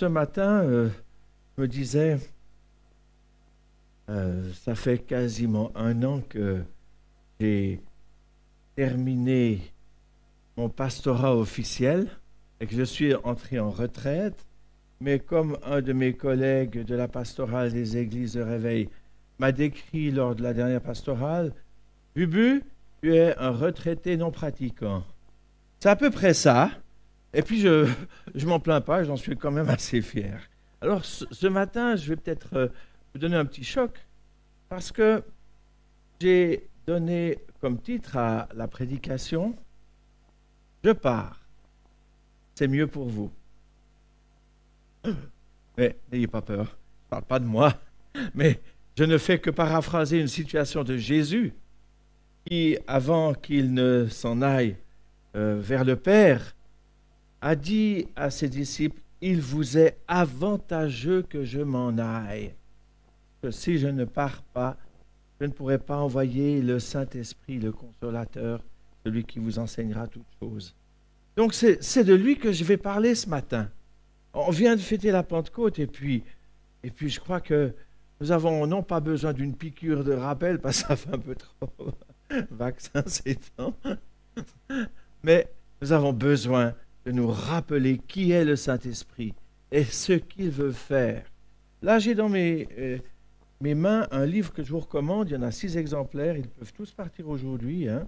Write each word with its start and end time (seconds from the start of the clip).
ce 0.00 0.06
matin, 0.06 0.62
euh, 0.62 0.88
je 1.58 1.62
me 1.62 1.68
disais, 1.68 2.18
euh, 4.08 4.50
ça 4.54 4.74
fait 4.74 4.96
quasiment 4.98 5.72
un 5.74 6.02
an 6.04 6.22
que 6.26 6.62
j'ai 7.38 7.82
terminé 8.76 9.60
mon 10.56 10.70
pastorat 10.70 11.36
officiel 11.36 12.08
et 12.60 12.66
que 12.66 12.74
je 12.74 12.82
suis 12.82 13.14
entré 13.14 13.58
en 13.58 13.68
retraite. 13.68 14.46
Mais 15.02 15.18
comme 15.18 15.58
un 15.64 15.82
de 15.82 15.92
mes 15.92 16.14
collègues 16.14 16.82
de 16.82 16.94
la 16.94 17.06
pastorale 17.06 17.70
des 17.70 17.98
églises 17.98 18.32
de 18.32 18.40
réveil 18.40 18.88
m'a 19.38 19.52
décrit 19.52 20.10
lors 20.10 20.34
de 20.34 20.42
la 20.42 20.54
dernière 20.54 20.80
pastorale, 20.80 21.52
Bubu, 22.16 22.62
tu 23.02 23.14
es 23.14 23.36
un 23.36 23.50
retraité 23.50 24.16
non 24.16 24.30
pratiquant. 24.30 25.04
C'est 25.78 25.90
à 25.90 25.96
peu 25.96 26.10
près 26.10 26.32
ça. 26.32 26.70
Et 27.32 27.42
puis, 27.42 27.60
je 27.60 27.86
ne 28.34 28.44
m'en 28.46 28.60
plains 28.60 28.80
pas, 28.80 29.04
j'en 29.04 29.16
suis 29.16 29.36
quand 29.36 29.50
même 29.50 29.68
assez 29.68 30.02
fier. 30.02 30.40
Alors, 30.80 31.04
ce, 31.04 31.46
matin, 31.46 31.94
je 31.96 32.08
vais 32.08 32.16
peut-être 32.16 32.54
euh, 32.54 32.68
vous 33.12 33.20
donner 33.20 33.36
un 33.36 33.44
petit 33.44 33.64
choc, 33.64 33.98
parce 34.68 34.90
que 34.90 35.22
j'ai 36.20 36.68
donné 36.86 37.38
comme 37.60 37.80
titre 37.80 38.16
à 38.16 38.48
la 38.54 38.66
prédication, 38.66 39.54
Je 40.82 40.90
pars. 40.92 41.40
C'est 42.54 42.68
mieux 42.68 42.86
pour 42.86 43.08
vous. 43.08 43.30
Mais 45.76 45.98
n'ayez 46.10 46.26
pas 46.26 46.42
peur, 46.42 46.64
je 46.64 47.06
ne 47.06 47.10
parle 47.10 47.24
pas 47.24 47.38
de 47.38 47.44
moi, 47.44 47.74
mais 48.34 48.60
je 48.98 49.04
ne 49.04 49.16
fais 49.16 49.38
que 49.38 49.50
paraphraser 49.50 50.20
une 50.20 50.28
situation 50.28 50.84
de 50.84 50.96
Jésus 50.96 51.54
qui, 52.44 52.76
avant 52.86 53.32
qu'il 53.32 53.72
ne 53.72 54.06
s'en 54.10 54.42
aille 54.42 54.76
euh, 55.36 55.58
vers 55.58 55.84
le 55.84 55.96
Père, 55.96 56.54
a 57.40 57.56
dit 57.56 58.06
à 58.16 58.30
ses 58.30 58.48
disciples, 58.48 59.00
Il 59.20 59.40
vous 59.40 59.76
est 59.76 59.98
avantageux 60.08 61.22
que 61.22 61.44
je 61.44 61.60
m'en 61.60 61.96
aille, 61.98 62.54
que 63.42 63.50
si 63.50 63.78
je 63.78 63.88
ne 63.88 64.04
pars 64.04 64.42
pas, 64.42 64.76
je 65.40 65.46
ne 65.46 65.52
pourrai 65.52 65.78
pas 65.78 65.98
envoyer 65.98 66.60
le 66.60 66.78
Saint-Esprit, 66.78 67.58
le 67.58 67.72
consolateur, 67.72 68.62
celui 69.04 69.24
qui 69.24 69.38
vous 69.38 69.58
enseignera 69.58 70.06
toutes 70.06 70.26
choses. 70.40 70.74
Donc 71.36 71.54
c'est 71.54 72.04
de 72.04 72.14
lui 72.14 72.36
que 72.36 72.52
je 72.52 72.64
vais 72.64 72.76
parler 72.76 73.14
ce 73.14 73.28
matin. 73.28 73.70
On 74.34 74.50
vient 74.50 74.76
de 74.76 74.80
fêter 74.80 75.10
la 75.10 75.22
Pentecôte 75.22 75.78
et 75.78 75.86
puis, 75.86 76.22
et 76.82 76.90
puis 76.90 77.08
je 77.08 77.20
crois 77.20 77.40
que 77.40 77.74
nous 78.20 78.32
avons 78.32 78.66
non 78.66 78.82
pas 78.82 79.00
besoin 79.00 79.32
d'une 79.32 79.54
piqûre 79.54 80.04
de 80.04 80.12
rappel, 80.12 80.58
parce 80.58 80.82
que 80.82 80.88
ça 80.88 80.96
fait 80.96 81.14
un 81.14 81.18
peu 81.18 81.34
trop 81.34 81.92
vaccin 82.50 83.02
ces 83.06 83.36
temps, 83.36 83.74
mais 85.22 85.48
nous 85.80 85.92
avons 85.92 86.12
besoin 86.12 86.74
de 87.04 87.12
nous 87.12 87.28
rappeler 87.28 87.98
qui 87.98 88.32
est 88.32 88.44
le 88.44 88.56
Saint-Esprit 88.56 89.34
et 89.72 89.84
ce 89.84 90.12
qu'il 90.12 90.50
veut 90.50 90.72
faire. 90.72 91.24
Là, 91.82 91.98
j'ai 91.98 92.14
dans 92.14 92.28
mes, 92.28 92.68
euh, 92.78 92.98
mes 93.60 93.74
mains 93.74 94.06
un 94.10 94.26
livre 94.26 94.52
que 94.52 94.62
je 94.62 94.70
vous 94.70 94.80
recommande. 94.80 95.30
Il 95.30 95.34
y 95.34 95.36
en 95.36 95.42
a 95.42 95.50
six 95.50 95.76
exemplaires. 95.76 96.36
Ils 96.36 96.48
peuvent 96.48 96.72
tous 96.72 96.92
partir 96.92 97.28
aujourd'hui. 97.28 97.88
Hein. 97.88 98.06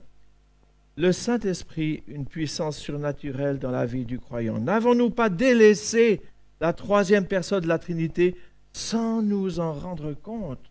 Le 0.97 1.13
Saint-Esprit, 1.13 2.03
une 2.07 2.27
puissance 2.27 2.77
surnaturelle 2.77 3.59
dans 3.59 3.71
la 3.71 3.87
vie 3.87 4.05
du 4.05 4.19
croyant. 4.19 4.59
N'avons-nous 4.59 5.11
pas 5.11 5.31
délaissé 5.31 6.21
la 6.61 6.73
troisième 6.73 7.27
personne 7.27 7.63
de 7.63 7.69
la 7.69 7.79
Trinité 7.79 8.37
sans 8.73 9.23
nous 9.23 9.59
en 9.59 9.73
rendre 9.73 10.13
compte? 10.13 10.71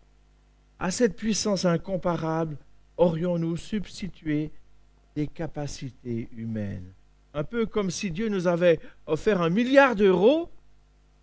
À 0.78 0.90
cette 0.90 1.16
puissance 1.16 1.64
incomparable, 1.64 2.56
aurions-nous 2.96 3.56
substitué 3.56 4.52
des 5.16 5.26
capacités 5.26 6.28
humaines? 6.36 6.92
Un 7.34 7.44
peu 7.44 7.66
comme 7.66 7.90
si 7.90 8.10
Dieu 8.10 8.28
nous 8.28 8.46
avait 8.46 8.78
offert 9.06 9.40
un 9.40 9.50
milliard 9.50 9.96
d'euros 9.96 10.50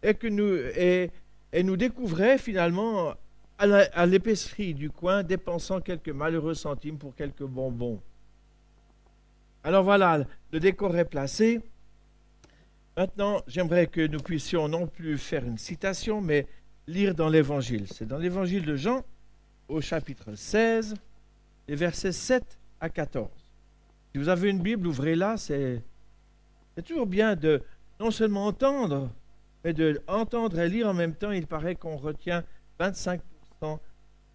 et 0.02 0.14
que 0.14 0.28
nous 0.28 0.56
et, 0.76 1.12
découvrait 1.52 2.38
finalement 2.38 3.14
à 3.58 4.06
l'épicerie 4.06 4.74
du 4.74 4.90
coin 4.90 5.24
dépensant 5.24 5.82
quelques 5.82 6.10
malheureux 6.10 6.54
centimes 6.54 6.98
pour 6.98 7.16
quelques 7.16 7.44
bonbons. 7.44 8.02
Alors 9.64 9.84
voilà, 9.84 10.24
le 10.52 10.60
décor 10.60 10.96
est 10.96 11.06
placé. 11.06 11.60
Maintenant, 12.96 13.42
j'aimerais 13.48 13.88
que 13.88 14.08
nous 14.08 14.20
puissions 14.20 14.68
non 14.70 14.88
plus 14.88 15.18
faire 15.18 15.44
une 15.44 15.58
citation, 15.58 16.22
mais 16.22 16.48
lire 16.88 17.14
dans 17.14 17.30
l'Évangile. 17.30 17.86
C'est 17.88 18.08
dans 18.08 18.18
l'Évangile 18.18 18.66
de 18.66 18.76
Jean, 18.76 19.04
au 19.68 19.82
chapitre 19.82 20.34
16, 20.36 20.96
les 21.68 21.76
versets 21.76 22.14
7 22.14 22.44
à 22.80 22.90
14. 22.90 23.30
Si 24.12 24.18
vous 24.18 24.30
avez 24.30 24.50
une 24.50 24.62
Bible, 24.62 24.88
ouvrez-la, 24.88 25.38
c'est 25.38 25.84
c'est 26.76 26.84
toujours 26.84 27.08
bien 27.08 27.36
de 27.36 27.62
non 28.00 28.12
seulement 28.12 28.46
entendre, 28.48 29.10
mais 29.64 29.74
de 29.74 30.02
entendre 30.08 30.60
et 30.60 30.70
lire 30.70 30.88
en 30.88 30.94
même 30.94 31.16
temps. 31.16 31.32
Il 31.32 31.48
paraît 31.48 31.76
qu'on 31.76 31.98
retient 31.98 32.44
25% 32.80 33.20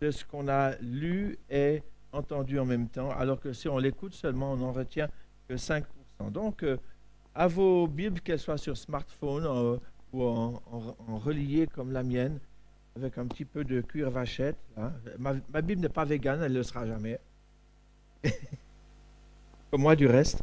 de 0.01 0.11
ce 0.11 0.25
qu'on 0.25 0.49
a 0.49 0.77
lu 0.81 1.39
et 1.49 1.83
entendu 2.13 2.59
en 2.59 2.65
même 2.65 2.89
temps, 2.89 3.11
alors 3.11 3.41
que 3.41 3.53
si 3.53 3.69
on 3.69 3.79
l'écoute 3.79 4.15
seulement, 4.15 4.53
on 4.53 4.57
n'en 4.57 4.73
retient 4.73 5.09
que 5.49 5.55
5%. 5.55 5.85
Donc, 6.31 6.63
euh, 6.63 6.77
à 7.35 7.49
vos 7.49 7.87
Bibles, 7.87 8.21
qu'elles 8.21 8.39
soient 8.39 8.59
sur 8.59 8.77
smartphone 8.77 9.45
euh, 9.47 9.77
ou 10.13 10.23
en, 10.23 10.63
relié 11.19 11.67
comme 11.67 11.91
la 11.91 12.03
mienne, 12.03 12.39
avec 12.97 13.19
un 13.19 13.27
petit 13.27 13.45
peu 13.45 13.65
de 13.65 13.81
cuir 13.81 14.11
vachette. 14.11 14.57
Ma, 15.19 15.35
ma, 15.53 15.61
Bible 15.61 15.83
n'est 15.83 15.89
pas 15.89 16.05
végane, 16.05 16.43
elle 16.43 16.53
ne 16.53 16.59
le 16.59 16.63
sera 16.63 16.87
jamais. 16.87 17.19
comme 19.71 19.83
moi 19.83 19.97
du 19.97 20.07
reste. 20.07 20.41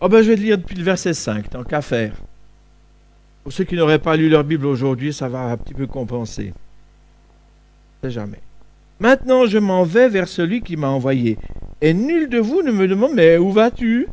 Oh 0.00 0.08
ben 0.08 0.22
je 0.22 0.28
vais 0.28 0.36
lire 0.36 0.58
depuis 0.58 0.76
le 0.76 0.84
verset 0.84 1.14
5, 1.14 1.50
tant 1.50 1.64
qu'à 1.64 1.80
faire. 1.80 2.14
Pour 3.42 3.52
ceux 3.52 3.64
qui 3.64 3.76
n'auraient 3.76 3.98
pas 3.98 4.16
lu 4.16 4.28
leur 4.28 4.44
Bible 4.44 4.66
aujourd'hui, 4.66 5.12
ça 5.12 5.28
va 5.28 5.44
un 5.44 5.56
petit 5.56 5.74
peu 5.74 5.86
compenser. 5.86 6.52
Jamais. 8.02 8.40
Maintenant, 9.00 9.46
je 9.46 9.58
m'en 9.58 9.84
vais 9.84 10.08
vers 10.08 10.28
celui 10.28 10.62
qui 10.62 10.76
m'a 10.76 10.88
envoyé. 10.88 11.38
Et 11.80 11.94
nul 11.94 12.28
de 12.28 12.38
vous 12.38 12.62
ne 12.62 12.72
me 12.72 12.88
demande, 12.88 13.14
mais 13.14 13.36
où 13.36 13.50
vas-tu? 13.52 14.08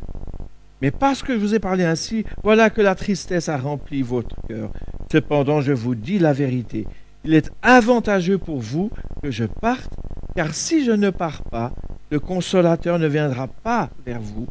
Mais 0.82 0.90
parce 0.90 1.22
que 1.22 1.32
je 1.34 1.38
vous 1.38 1.54
ai 1.54 1.58
parlé 1.58 1.84
ainsi, 1.84 2.24
voilà 2.42 2.70
que 2.70 2.80
la 2.82 2.94
tristesse 2.94 3.48
a 3.48 3.56
rempli 3.56 4.02
votre 4.02 4.36
cœur. 4.48 4.70
Cependant, 5.10 5.60
je 5.60 5.72
vous 5.72 5.94
dis 5.94 6.18
la 6.18 6.32
vérité. 6.32 6.86
Il 7.24 7.34
est 7.34 7.50
avantageux 7.62 8.38
pour 8.38 8.60
vous 8.60 8.90
que 9.22 9.30
je 9.30 9.44
parte, 9.44 9.92
car 10.34 10.54
si 10.54 10.84
je 10.84 10.92
ne 10.92 11.10
pars 11.10 11.42
pas, 11.42 11.72
le 12.10 12.20
consolateur 12.20 12.98
ne 12.98 13.06
viendra 13.06 13.48
pas 13.48 13.90
vers 14.04 14.20
vous. 14.20 14.46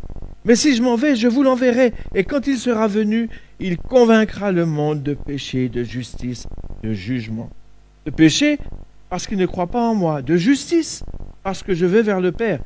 Mais 0.45 0.55
si 0.55 0.75
je 0.75 0.83
m'en 0.83 0.95
vais, 0.95 1.15
je 1.15 1.27
vous 1.27 1.43
l'enverrai, 1.43 1.93
et 2.13 2.23
quand 2.23 2.47
il 2.47 2.57
sera 2.57 2.87
venu, 2.87 3.29
il 3.59 3.77
convaincra 3.77 4.51
le 4.51 4.65
monde 4.65 5.01
de 5.03 5.13
péché, 5.13 5.69
de 5.69 5.83
justice, 5.83 6.47
de 6.83 6.93
jugement. 6.93 7.49
De 8.05 8.11
péché, 8.11 8.57
parce 9.09 9.27
qu'il 9.27 9.37
ne 9.37 9.45
croit 9.45 9.67
pas 9.67 9.81
en 9.81 9.95
moi. 9.95 10.21
De 10.21 10.35
justice, 10.35 11.03
parce 11.43 11.63
que 11.63 11.73
je 11.73 11.85
vais 11.85 12.01
vers 12.01 12.19
le 12.19 12.31
Père, 12.31 12.59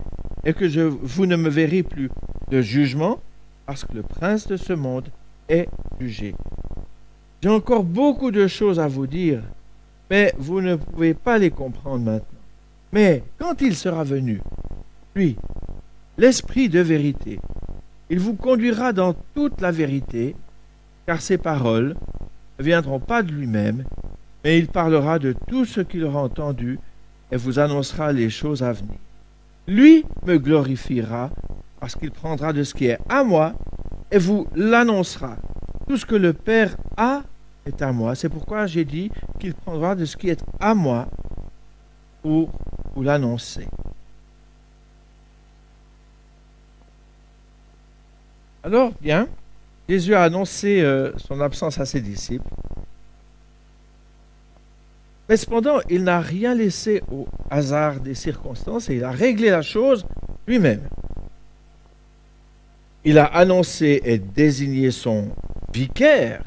et 0.44 0.54
que 0.54 0.66
vous 0.82 1.26
ne 1.26 1.36
me 1.36 1.50
verrez 1.50 1.84
plus. 1.84 2.10
De 2.50 2.62
jugement, 2.62 3.20
parce 3.66 3.84
que 3.84 3.94
le 3.94 4.04
prince 4.04 4.48
de 4.48 4.58
ce 4.58 4.74
monde 4.74 5.10
est 5.50 5.68
jugé. 6.00 6.34
J'ai 7.44 7.50
encore 7.50 7.84
beaucoup 7.84 8.32
de 8.32 8.48
choses 8.48 8.80
à 8.80 8.88
vous 8.88 9.06
dire, 9.06 9.42
mais 10.10 10.34
vous 10.38 10.62
ne 10.62 10.76
pouvez 10.76 11.14
pas 11.14 11.38
les 11.38 11.52
comprendre 11.52 12.06
maintenant. 12.06 12.37
Mais 12.92 13.24
quand 13.38 13.62
il 13.62 13.76
sera 13.76 14.04
venu, 14.04 14.42
lui, 15.16 15.36
l'Esprit 16.18 16.70
de 16.70 16.80
vérité. 16.80 17.40
Il 18.10 18.20
vous 18.20 18.34
conduira 18.34 18.94
dans 18.94 19.14
toute 19.36 19.62
la 19.62 19.72
vérité, 19.72 20.36
car 21.06 21.22
ses 21.22 21.38
paroles 21.38 21.96
ne 22.58 22.64
viendront 22.64 23.00
pas 23.00 23.22
de 23.22 23.32
lui-même, 23.32 23.84
mais 24.44 24.58
il 24.58 24.68
parlera 24.68 25.20
de 25.20 25.36
tout 25.48 25.66
ce 25.66 25.82
qu'il 25.82 26.06
aura 26.06 26.22
entendu 26.22 26.80
et 27.32 27.38
vous 27.38 27.60
annoncera 27.60 28.14
les 28.14 28.30
choses 28.30 28.64
à 28.64 28.72
venir. 28.72 28.98
Lui 29.68 30.06
me 30.26 30.38
glorifiera, 30.38 31.30
parce 31.80 31.96
qu'il 31.96 32.12
prendra 32.12 32.54
de 32.54 32.64
ce 32.64 32.74
qui 32.74 32.86
est 32.86 32.98
à 33.10 33.24
moi 33.24 33.54
et 34.10 34.18
vous 34.18 34.48
l'annoncera. 34.56 35.36
Tout 35.88 35.98
ce 35.98 36.06
que 36.06 36.16
le 36.16 36.34
Père 36.34 36.76
a 36.96 37.24
est 37.66 37.82
à 37.82 37.92
moi. 37.92 38.16
C'est 38.16 38.30
pourquoi 38.30 38.66
j'ai 38.66 38.86
dit 38.86 39.12
qu'il 39.40 39.54
prendra 39.54 39.96
de 39.96 40.06
ce 40.06 40.18
qui 40.18 40.30
est 40.30 40.44
à 40.60 40.74
moi 40.74 41.08
pour 42.22 42.50
l'annoncer. 43.04 43.68
Alors, 48.64 48.92
bien, 49.02 49.28
Jésus 49.88 50.14
a 50.14 50.24
annoncé 50.24 50.82
euh, 50.82 51.12
son 51.18 51.40
absence 51.40 51.80
à 51.80 51.86
ses 51.86 52.02
disciples. 52.02 52.50
Mais 55.30 55.38
cependant, 55.38 55.80
il 55.90 56.04
n'a 56.04 56.20
rien 56.20 56.56
laissé 56.56 57.02
au 57.12 57.28
hasard 57.50 58.00
des 58.00 58.16
circonstances 58.16 58.90
et 58.90 58.96
il 58.96 59.04
a 59.04 59.12
réglé 59.12 59.50
la 59.50 59.62
chose 59.62 60.06
lui-même. 60.48 60.82
Il 63.04 63.18
a 63.18 63.26
annoncé 63.26 64.02
et 64.04 64.18
désigné 64.18 64.92
son 64.92 65.30
vicaire, 65.74 66.44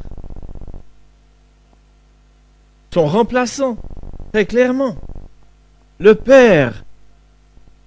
son 2.93 3.07
remplaçant, 3.07 3.77
très 4.33 4.47
clairement. 4.47 4.97
Le 6.01 6.15
Père 6.15 6.83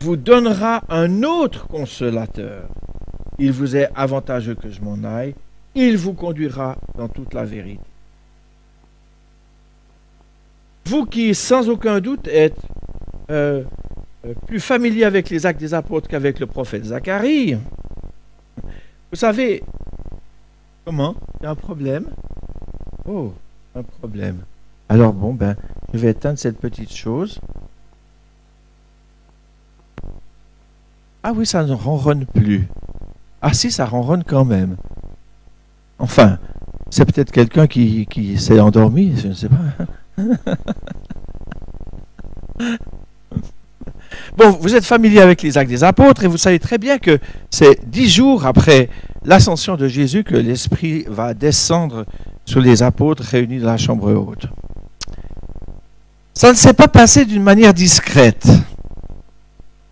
vous 0.01 0.17
donnera 0.17 0.83
un 0.87 1.23
autre 1.23 1.67
consolateur. 1.67 2.69
Il 3.39 3.51
vous 3.51 3.75
est 3.75 3.89
avantageux 3.95 4.53
que 4.53 4.69
je 4.69 4.81
m'en 4.81 5.03
aille. 5.03 5.33
Il 5.73 5.97
vous 5.97 6.13
conduira 6.13 6.77
dans 6.95 7.07
toute 7.07 7.33
la 7.33 7.43
vérité. 7.43 7.81
Vous 10.85 11.07
qui, 11.07 11.33
sans 11.33 11.69
aucun 11.69 11.99
doute, 12.01 12.27
êtes 12.27 12.59
euh, 13.31 13.63
euh, 14.27 14.33
plus 14.45 14.59
familier 14.59 15.05
avec 15.05 15.31
les 15.31 15.47
actes 15.47 15.59
des 15.59 15.73
apôtres 15.73 16.07
qu'avec 16.07 16.39
le 16.39 16.45
prophète 16.45 16.85
Zacharie, 16.85 17.57
vous 19.11 19.17
savez, 19.17 19.63
comment? 20.85 21.15
Il 21.39 21.45
y 21.45 21.47
a 21.47 21.49
un 21.49 21.55
problème 21.55 22.05
Oh, 23.07 23.33
un 23.73 23.81
problème. 23.81 24.43
Alors 24.87 25.13
bon, 25.13 25.33
ben, 25.33 25.55
je 25.93 25.97
vais 25.97 26.11
éteindre 26.11 26.37
cette 26.37 26.59
petite 26.59 26.93
chose. 26.93 27.39
Ah 31.23 31.31
oui, 31.33 31.45
ça 31.45 31.63
ne 31.63 31.73
ronronne 31.73 32.25
plus. 32.25 32.67
Ah 33.41 33.53
si, 33.53 33.71
ça 33.71 33.85
ronronne 33.85 34.25
quand 34.25 34.43
même. 34.43 34.75
Enfin, 35.97 36.37
c'est 36.89 37.05
peut-être 37.05 37.31
quelqu'un 37.31 37.65
qui, 37.65 38.35
s'est 38.37 38.59
endormi, 38.59 39.13
je 39.17 39.29
ne 39.29 39.33
sais 39.33 39.47
pas. 39.47 39.55
bon, 44.37 44.49
vous 44.59 44.75
êtes 44.75 44.83
familier 44.83 45.21
avec 45.21 45.41
les 45.41 45.57
actes 45.57 45.69
des 45.69 45.85
apôtres 45.85 46.25
et 46.25 46.27
vous 46.27 46.37
savez 46.37 46.59
très 46.59 46.77
bien 46.77 46.97
que 46.97 47.19
c'est 47.49 47.89
dix 47.89 48.09
jours 48.09 48.45
après 48.45 48.89
l'ascension 49.23 49.77
de 49.77 49.87
Jésus 49.87 50.25
que 50.25 50.35
l'Esprit 50.35 51.05
va 51.07 51.33
descendre 51.33 52.05
sur 52.45 52.59
les 52.59 52.83
apôtres 52.83 53.23
réunis 53.23 53.59
dans 53.59 53.67
la 53.67 53.77
chambre 53.77 54.13
haute. 54.13 54.47
Ça 56.33 56.49
ne 56.49 56.57
s'est 56.57 56.73
pas 56.73 56.89
passé 56.89 57.23
d'une 57.23 57.43
manière 57.43 57.73
discrète. 57.73 58.45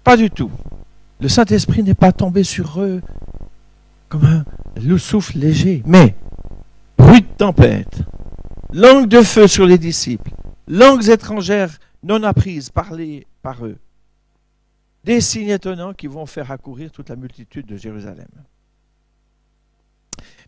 Pas 0.04 0.18
du 0.18 0.30
tout. 0.30 0.52
Le 1.22 1.30
Saint-Esprit 1.30 1.84
n'est 1.84 1.94
pas 1.94 2.12
tombé 2.12 2.44
sur 2.44 2.82
eux 2.82 3.02
comme 4.10 4.26
un 4.26 4.98
souffle 4.98 5.38
léger, 5.38 5.84
mais 5.86 6.16
bruit 6.98 7.22
de 7.22 7.38
tempête, 7.38 8.02
langue 8.74 9.08
de 9.08 9.22
feu 9.22 9.48
sur 9.48 9.68
les 9.68 9.78
disciples, 9.78 10.32
langues 10.68 11.10
étrangères 11.10 11.78
non 12.02 12.24
apprises 12.24 12.72
parlées 12.72 13.28
par 13.44 13.64
eux, 13.66 13.78
des 15.04 15.22
signes 15.22 15.50
étonnants 15.50 15.94
qui 15.94 16.08
vont 16.08 16.26
faire 16.26 16.50
accourir 16.50 16.92
toute 16.92 17.10
la 17.10 17.16
multitude 17.16 17.68
de 17.68 17.78
Jérusalem. 17.78 18.30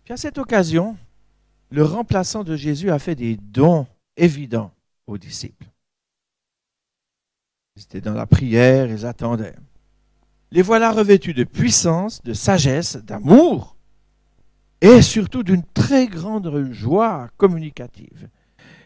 Puis 0.04 0.14
à 0.14 0.18
cette 0.18 0.40
occasion, 0.40 0.98
le 1.70 1.84
remplaçant 1.84 2.44
de 2.44 2.56
Jésus 2.56 2.90
a 2.90 2.98
fait 2.98 3.16
des 3.16 3.38
dons 3.38 3.86
évidents 4.18 4.72
aux 5.06 5.20
disciples. 5.20 5.68
Ils 7.76 7.84
étaient 7.84 8.02
dans 8.02 8.14
la 8.14 8.26
prière, 8.26 8.90
ils 8.90 9.06
attendaient. 9.06 9.56
Les 10.54 10.62
voilà 10.62 10.92
revêtus 10.92 11.34
de 11.34 11.46
puissance, 11.46 12.22
de 12.22 12.34
sagesse, 12.34 12.98
d'amour 12.98 13.76
et 14.82 15.02
surtout 15.02 15.42
d'une 15.42 15.64
très 15.64 16.06
grande 16.06 16.72
joie 16.72 17.28
communicative. 17.38 18.30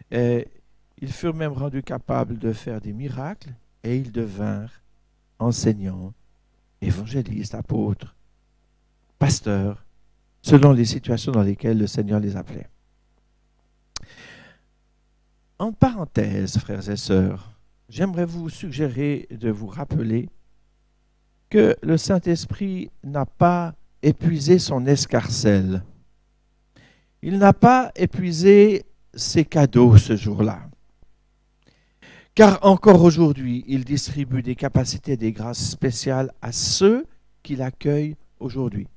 ils 0.10 1.12
furent 1.12 1.36
même 1.36 1.52
rendus 1.52 1.84
capables 1.84 2.40
de 2.40 2.54
faire 2.54 2.80
des 2.80 2.94
miracles 2.94 3.54
et 3.84 3.98
ils 3.98 4.14
devinrent 4.14 4.82
enseignants, 5.40 6.14
évangélistes, 6.80 7.54
apôtres, 7.54 8.16
pasteurs, 9.20 9.84
selon 10.42 10.72
les 10.72 10.86
situations 10.86 11.34
dans 11.34 11.44
lesquelles 11.44 11.80
le 11.80 11.88
Seigneur 11.88 12.22
les 12.22 12.38
appelait. 12.38 12.70
En 15.60 15.74
parenthèse, 15.74 16.60
frères 16.60 16.90
et 16.90 16.96
sœurs, 16.96 17.52
j'aimerais 17.90 18.26
vous 18.26 18.50
suggérer 18.50 19.28
de 19.32 19.50
vous 19.50 19.68
rappeler 19.68 20.30
que 21.50 21.76
le 21.82 21.98
Saint-Esprit 21.98 22.90
n'a 23.04 23.26
pas 23.26 23.74
épuisé 24.02 24.60
son 24.60 24.86
escarcelle. 24.86 25.84
Il 27.22 27.38
n'a 27.40 27.54
pas 27.54 27.92
épuisé 27.96 28.84
ses 29.14 29.46
cadeaux 29.46 29.98
ce 29.98 30.16
jour-là. 30.16 30.70
Car 32.36 32.60
encore 32.64 33.02
aujourd'hui, 33.02 33.64
il 33.68 33.84
distribue 33.84 34.44
des 34.44 34.56
capacités 34.56 35.14
et 35.14 35.18
des 35.18 35.32
grâces 35.32 35.72
spéciales 35.72 36.32
à 36.42 36.52
ceux 36.52 37.06
qui 37.42 37.56
l'accueillent 37.56 38.16
aujourd'hui. 38.40 38.88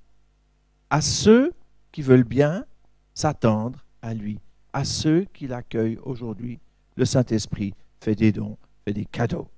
À 0.91 1.01
ceux 1.01 1.53
qui 1.93 2.03
veulent 2.03 2.25
bien 2.25 2.67
s'attendre 3.15 3.85
à 4.03 4.13
lui. 4.13 4.39
À 4.73 4.85
ceux 4.85 5.25
qui 5.33 5.47
l'accueillent 5.47 5.99
aujourd'hui. 6.03 6.59
Le 6.97 7.05
Saint-Esprit 7.05 7.73
fait 8.01 8.15
des 8.15 8.33
dons, 8.33 8.59
fait 8.85 8.93
des 8.93 9.07
cadeaux 9.07 9.49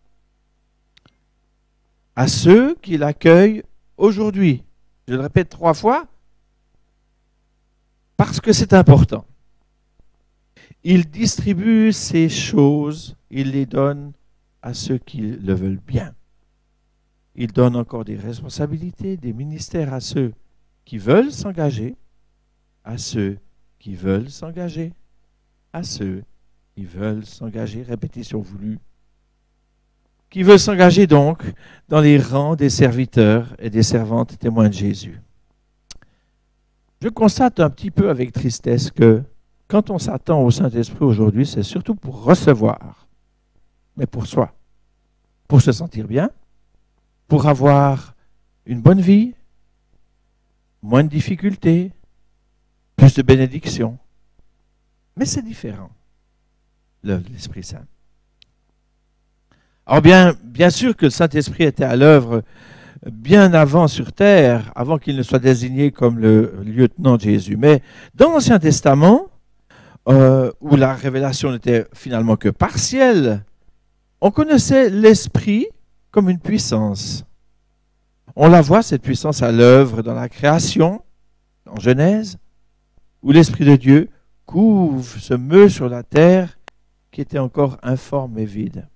à 2.17 2.29
ceux 2.29 2.75
qui 2.77 2.97
l'accueillent 2.97 3.63
aujourd'hui. 3.97 4.63
Je 5.09 5.15
le 5.15 5.21
répète 5.21 5.49
trois 5.49 5.75
fois, 5.75 6.07
parce 8.17 8.41
que 8.41 8.53
c'est 8.53 8.73
important. 8.73 9.25
Il 10.85 11.09
distribue 11.09 11.93
ces 11.93 12.29
choses, 12.29 13.17
il 13.31 13.51
les 13.53 13.67
donne 13.67 14.13
à 14.63 14.75
ceux 14.75 14.99
qui 14.99 15.19
le 15.19 15.55
veulent 15.55 15.81
bien. 15.87 16.15
Il 17.35 17.53
donne 17.53 17.77
encore 17.77 18.05
des 18.05 18.17
responsabilités, 18.17 19.17
des 19.17 19.33
ministères 19.33 19.93
à 19.93 20.01
ceux 20.01 20.33
qui 20.85 20.99
veulent 20.99 21.33
s'engager, 21.33 21.97
à 22.85 22.99
ceux 22.99 23.39
qui 23.79 23.95
veulent 23.95 24.31
s'engager, 24.31 24.93
à 25.73 25.83
ceux 25.83 26.25
qui 26.75 26.85
veulent 26.85 27.25
s'engager. 27.25 27.83
Répétition 27.83 28.41
voulue 28.41 28.79
qui 30.33 30.43
veut 30.43 30.57
s'engager 30.57 31.07
donc 31.07 31.43
dans 31.91 32.01
les 32.01 32.19
rangs 32.19 32.57
des 32.57 32.71
serviteurs 32.71 33.55
et 33.59 33.69
des 33.69 33.83
servantes 33.83 34.39
témoins 34.39 34.71
de 34.71 34.75
Jésus. 34.75 35.21
Je 37.03 37.09
constate 37.09 37.61
un 37.61 37.69
petit 37.69 37.91
peu 37.91 38.09
avec 38.09 38.33
tristesse 38.33 38.91
que 38.91 39.23
quand 39.69 39.91
on 39.91 39.99
s'attend 39.99 40.41
au 40.43 40.51
Saint-Esprit 40.51 41.05
aujourd'hui, 41.05 41.45
c'est 41.47 41.63
surtout 41.63 41.95
pour 41.95 42.25
recevoir, 42.25 43.07
mais 43.95 44.07
pour 44.07 44.27
soi, 44.27 44.55
pour 45.49 45.61
se 45.61 45.71
sentir 45.71 46.09
bien, 46.09 46.31
pour 47.29 47.47
avoir 47.47 48.15
une 48.65 48.81
bonne 48.81 49.03
vie, 49.03 49.35
moins 50.81 51.05
de 51.05 51.11
difficultés, 51.11 51.93
plus 52.97 53.15
de 53.15 53.23
bénédictions. 53.23 53.99
Mais 55.15 55.27
c'est 55.27 55.43
différent, 55.43 55.91
l'œuvre 57.03 57.25
de 57.25 57.35
l'Esprit 57.35 57.65
Saint. 57.65 57.85
Alors 59.87 60.01
bien, 60.01 60.35
bien 60.45 60.71
sûr 60.71 60.97
que 60.97 61.07
le 61.07 61.11
Saint-Esprit 61.11 61.65
était 61.65 61.85
à 61.85 61.97
l'œuvre 61.97 62.43
bien 63.11 63.53
avant 63.53 63.89
sur 63.89 64.13
terre, 64.13 64.71
avant 64.77 64.99
qu'il 64.99 65.17
ne 65.17 65.23
soit 65.23 65.41
désigné 65.41 65.91
comme 65.91 66.19
le 66.19 66.63
lieutenant 66.65 67.17
de 67.17 67.23
Jésus. 67.23 67.57
Mais 67.57 67.83
dans 68.15 68.31
l'Ancien 68.31 68.61
Testament, 68.61 69.27
euh, 70.09 70.53
où 70.61 70.77
la 70.77 70.95
révélation 70.95 71.51
n'était 71.51 71.87
finalement 71.95 72.37
que 72.37 72.49
partielle, 72.49 73.45
on 74.21 74.31
connaissait 74.31 74.89
l'Esprit 74.89 75.67
comme 76.13 76.31
une 76.31 76.39
puissance. 76.39 77.25
On 78.37 78.49
la 78.49 78.61
voit, 78.61 78.83
cette 78.83 79.03
puissance, 79.03 79.43
à 79.43 79.51
l'œuvre 79.51 80.03
dans 80.03 80.15
la 80.15 80.29
création, 80.29 81.03
en 81.69 81.81
Genèse, 81.81 82.39
où 83.23 83.33
l'Esprit 83.33 83.65
de 83.65 83.77
Dieu 83.77 84.11
couvre, 84.47 85.05
se 85.05 85.35
meut 85.35 85.69
sur 85.69 85.89
la 85.89 86.03
terre 86.03 86.57
qui 87.11 87.21
était 87.21 87.39
encore 87.39 87.79
informe 87.83 88.39
et 88.39 88.45
vide. 88.45 88.87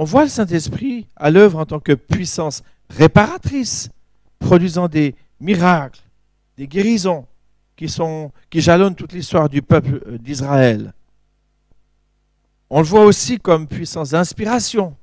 On 0.00 0.04
voit 0.04 0.22
le 0.22 0.30
Saint-Esprit 0.30 1.06
à 1.14 1.30
l'œuvre 1.30 1.58
en 1.58 1.66
tant 1.66 1.78
que 1.78 1.92
puissance 1.92 2.62
réparatrice, 2.88 3.90
produisant 4.38 4.88
des 4.88 5.14
miracles, 5.40 6.00
des 6.56 6.66
guérisons 6.66 7.26
qui, 7.76 7.86
jalonnent 8.54 8.94
toute 8.94 9.12
l'histoire 9.12 9.50
du 9.50 9.60
peuple 9.60 10.00
euh, 10.06 10.16
d'Israël. 10.16 10.94
On 12.70 12.78
le 12.78 12.86
voit 12.86 13.04
aussi 13.04 13.38
comme 13.38 13.68
puissance 13.68 14.12
d'inspiration, 14.12 14.96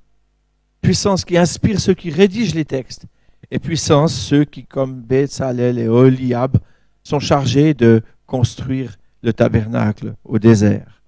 puissance 0.82 1.26
qui 1.26 1.38
inspire 1.38 1.80
ceux 1.80 1.94
qui 1.94 2.10
rédigent 2.10 2.56
les 2.56 2.66
textes, 2.66 3.06
et 3.52 3.60
puissance 3.60 4.16
ceux 4.16 4.46
qui, 4.46 4.66
comme 4.66 5.02
Bézalel 5.02 5.78
et 5.78 5.88
Oliab, 5.88 6.58
sont 7.04 7.20
chargés 7.20 7.76
de 7.76 8.02
construire 8.26 8.98
le 9.22 9.32
tabernacle 9.32 10.16
au 10.26 10.40
désert. 10.40 11.04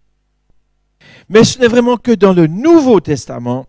Mais 1.28 1.44
ce 1.44 1.58
n'est 1.58 1.68
vraiment 1.68 1.98
que 1.98 2.12
dans 2.12 2.34
le 2.34 2.46
Nouveau 2.46 3.00
Testament 3.00 3.66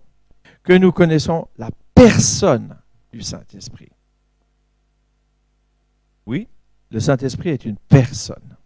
que 0.71 0.77
nous 0.77 0.93
connaissons 0.93 1.49
la 1.59 1.69
personne 1.97 2.77
du 3.13 3.23
Saint-Esprit. 3.23 3.91
Oui, 6.27 6.47
le 6.93 7.01
Saint-Esprit 7.01 7.49
est 7.49 7.65
une 7.65 7.77
personne. 7.89 8.57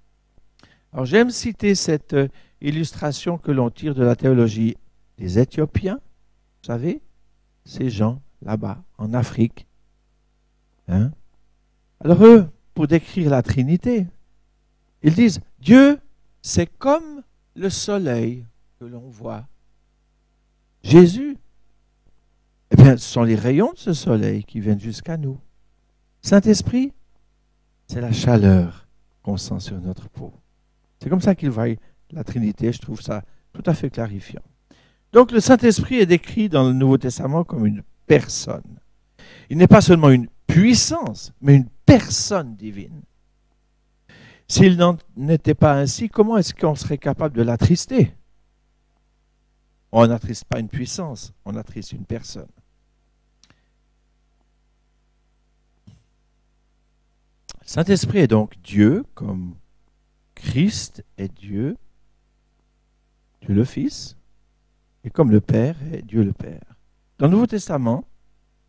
Alors 0.92 1.06
j'aime 1.06 1.30
citer 1.30 1.75
cette 1.75 2.12
euh, 2.12 2.28
illustration 2.61 3.38
que 3.38 3.50
l'on 3.50 3.70
tire 3.70 3.94
de 3.94 4.04
la 4.04 4.16
théologie 4.16 4.76
des 5.16 5.38
Éthiopiens. 5.38 5.94
Vous 5.94 6.66
savez, 6.66 7.00
ces 7.64 7.88
gens 7.88 8.20
là-bas, 8.42 8.84
en 8.99 9.14
Afrique. 9.14 9.66
Hein? 10.88 11.11
Alors 12.04 12.23
eux, 12.23 12.46
pour 12.75 12.87
décrire 12.87 13.30
la 13.30 13.42
Trinité, 13.42 14.06
ils 15.02 15.14
disent, 15.14 15.40
Dieu, 15.58 15.99
c'est 16.42 16.66
comme 16.66 17.23
le 17.54 17.70
soleil 17.70 18.44
que 18.78 18.84
l'on 18.84 19.08
voit. 19.08 19.46
Jésus, 20.82 21.38
ce 22.85 22.97
sont 22.99 23.23
les 23.23 23.35
rayons 23.35 23.73
de 23.73 23.79
ce 23.79 23.93
soleil 23.93 24.45
qui 24.45 24.61
viennent 24.61 24.81
jusqu'à 24.81 25.17
nous. 25.17 25.38
Saint-Esprit, 26.23 26.93
c'est 27.87 28.00
la 28.00 28.12
chaleur 28.12 28.87
qu'on 29.23 29.37
sent 29.37 29.61
sur 29.61 29.81
notre 29.81 30.09
peau. 30.09 30.33
C'est 31.00 31.09
comme 31.09 31.21
ça 31.21 31.35
qu'il 31.35 31.50
voit 31.50 31.67
la 32.11 32.25
Trinité. 32.25 32.73
Je 32.73 32.81
trouve 32.81 33.00
ça 33.00 33.23
tout 33.53 33.62
à 33.67 33.75
fait 33.75 33.91
clarifiant. 33.91 34.43
Donc 35.12 35.33
le 35.33 35.41
Saint-Esprit 35.41 35.97
est 35.97 36.07
décrit 36.07 36.49
dans 36.49 36.64
le 36.64 36.73
Nouveau 36.73 36.99
Testament 36.99 37.45
comme 37.45 37.67
une 37.67 37.83
personne. 38.07 38.81
Il 39.49 39.59
n'est 39.59 39.67
pas 39.67 39.81
seulement 39.81 40.11
une 40.11 40.29
puissance, 40.47 41.33
mais 41.41 41.57
une 41.57 41.69
personne 41.87 42.57
divine. 42.57 43.03
S'il 44.49 44.76
n'en 44.76 44.97
était 45.29 45.55
pas 45.55 45.75
ainsi, 45.75 46.09
comment 46.09 46.37
est-ce 46.37 46.55
qu'on 46.55 46.75
serait 46.75 46.99
capable 46.99 47.37
de 47.37 47.43
l'attrister? 47.43 48.14
On 49.93 50.07
n'attriste 50.07 50.45
pas 50.45 50.59
une 50.59 50.69
puissance, 50.69 51.33
on 51.45 51.57
attriste 51.57 51.93
une 51.93 52.05
personne. 52.05 52.49
Saint-Esprit 57.64 58.18
est 58.18 58.28
donc 58.28 58.54
Dieu, 58.62 59.04
comme 59.14 59.54
Christ 60.35 61.04
est 61.16 61.35
Dieu, 61.35 61.76
Dieu 63.40 63.54
le 63.54 63.64
Fils, 63.64 64.16
et 65.02 65.11
comme 65.11 65.30
le 65.30 65.40
Père 65.40 65.76
est 65.92 66.02
Dieu 66.02 66.23
le 66.23 66.33
Père. 66.33 66.76
Dans 67.18 67.26
le 67.26 67.33
Nouveau 67.33 67.47
Testament, 67.47 68.04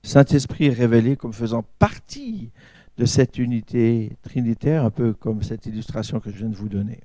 Saint-Esprit 0.03 0.67
est 0.67 0.73
révélé 0.73 1.17
comme 1.17 1.33
faisant 1.33 1.63
partie 1.79 2.51
de 2.97 3.05
cette 3.05 3.37
unité 3.37 4.17
trinitaire, 4.21 4.85
un 4.85 4.91
peu 4.91 5.13
comme 5.13 5.43
cette 5.43 5.65
illustration 5.65 6.19
que 6.19 6.31
je 6.31 6.37
viens 6.37 6.49
de 6.49 6.55
vous 6.55 6.69
donner. 6.69 7.01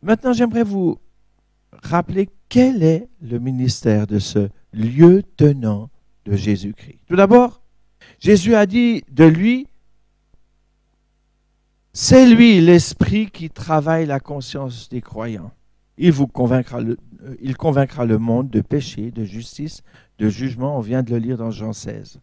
Maintenant, 0.00 0.32
j'aimerais 0.32 0.62
vous 0.62 0.98
rappeler 1.72 2.30
quel 2.48 2.82
est 2.82 3.08
le 3.20 3.38
ministère 3.38 4.06
de 4.06 4.18
ce 4.18 4.48
lieutenant 4.72 5.90
de 6.24 6.36
Jésus-Christ. 6.36 7.00
Tout 7.08 7.16
d'abord, 7.16 7.62
Jésus 8.20 8.54
a 8.54 8.64
dit 8.64 9.02
de 9.10 9.24
lui, 9.24 9.66
c'est 12.00 12.26
lui 12.26 12.60
l'esprit 12.60 13.28
qui 13.28 13.50
travaille 13.50 14.06
la 14.06 14.20
conscience 14.20 14.88
des 14.88 15.00
croyants. 15.00 15.50
Il 15.96 16.12
vous 16.12 16.28
convaincra 16.28 16.80
le, 16.80 16.96
euh, 17.24 17.34
il 17.40 17.56
convaincra 17.56 18.04
le 18.04 18.18
monde 18.18 18.50
de 18.50 18.60
péché, 18.60 19.10
de 19.10 19.24
justice, 19.24 19.82
de 20.20 20.28
jugement. 20.28 20.78
On 20.78 20.80
vient 20.80 21.02
de 21.02 21.10
le 21.10 21.18
lire 21.18 21.36
dans 21.36 21.50
Jean 21.50 21.72
16. 21.72 22.20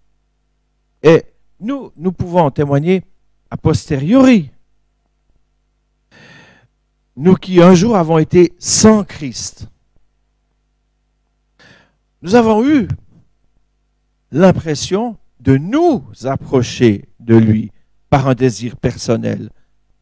Et 1.04 1.26
nous, 1.60 1.92
nous 1.98 2.14
pouvons 2.14 2.40
en 2.40 2.52
témoigner 2.52 3.04
a 3.52 3.58
posteriori. 3.58 4.50
Nous 7.18 7.36
qui 7.36 7.62
un 7.62 7.76
jour 7.76 7.98
avons 7.98 8.18
été 8.18 8.54
sans 8.58 9.04
Christ. 9.04 9.68
Nous 12.22 12.36
avons 12.36 12.66
eu 12.66 12.88
l'impression 14.32 15.18
de 15.42 15.58
nous 15.58 16.02
approcher 16.24 17.10
de 17.20 17.36
lui 17.36 17.74
par 18.10 18.30
un 18.30 18.36
désir 18.36 18.78
personnel, 18.78 19.50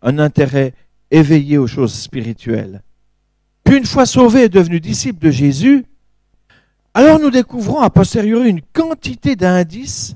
un 0.04 0.20
intérêt 0.20 0.74
éveillé 1.10 1.58
aux 1.58 1.68
choses 1.68 1.94
spirituelles. 1.94 2.84
Puis 3.64 3.78
une 3.78 3.86
fois 3.86 4.06
sauvés 4.06 4.44
et 4.44 4.50
devenus 4.50 4.82
disciples 4.82 5.26
de 5.26 5.32
Jésus, 5.32 5.86
alors 6.94 7.20
nous 7.20 7.32
découvrons 7.32 7.80
a 7.80 7.90
posteriori 7.90 8.50
une 8.50 8.62
quantité 8.62 9.36
d'indices 9.36 10.16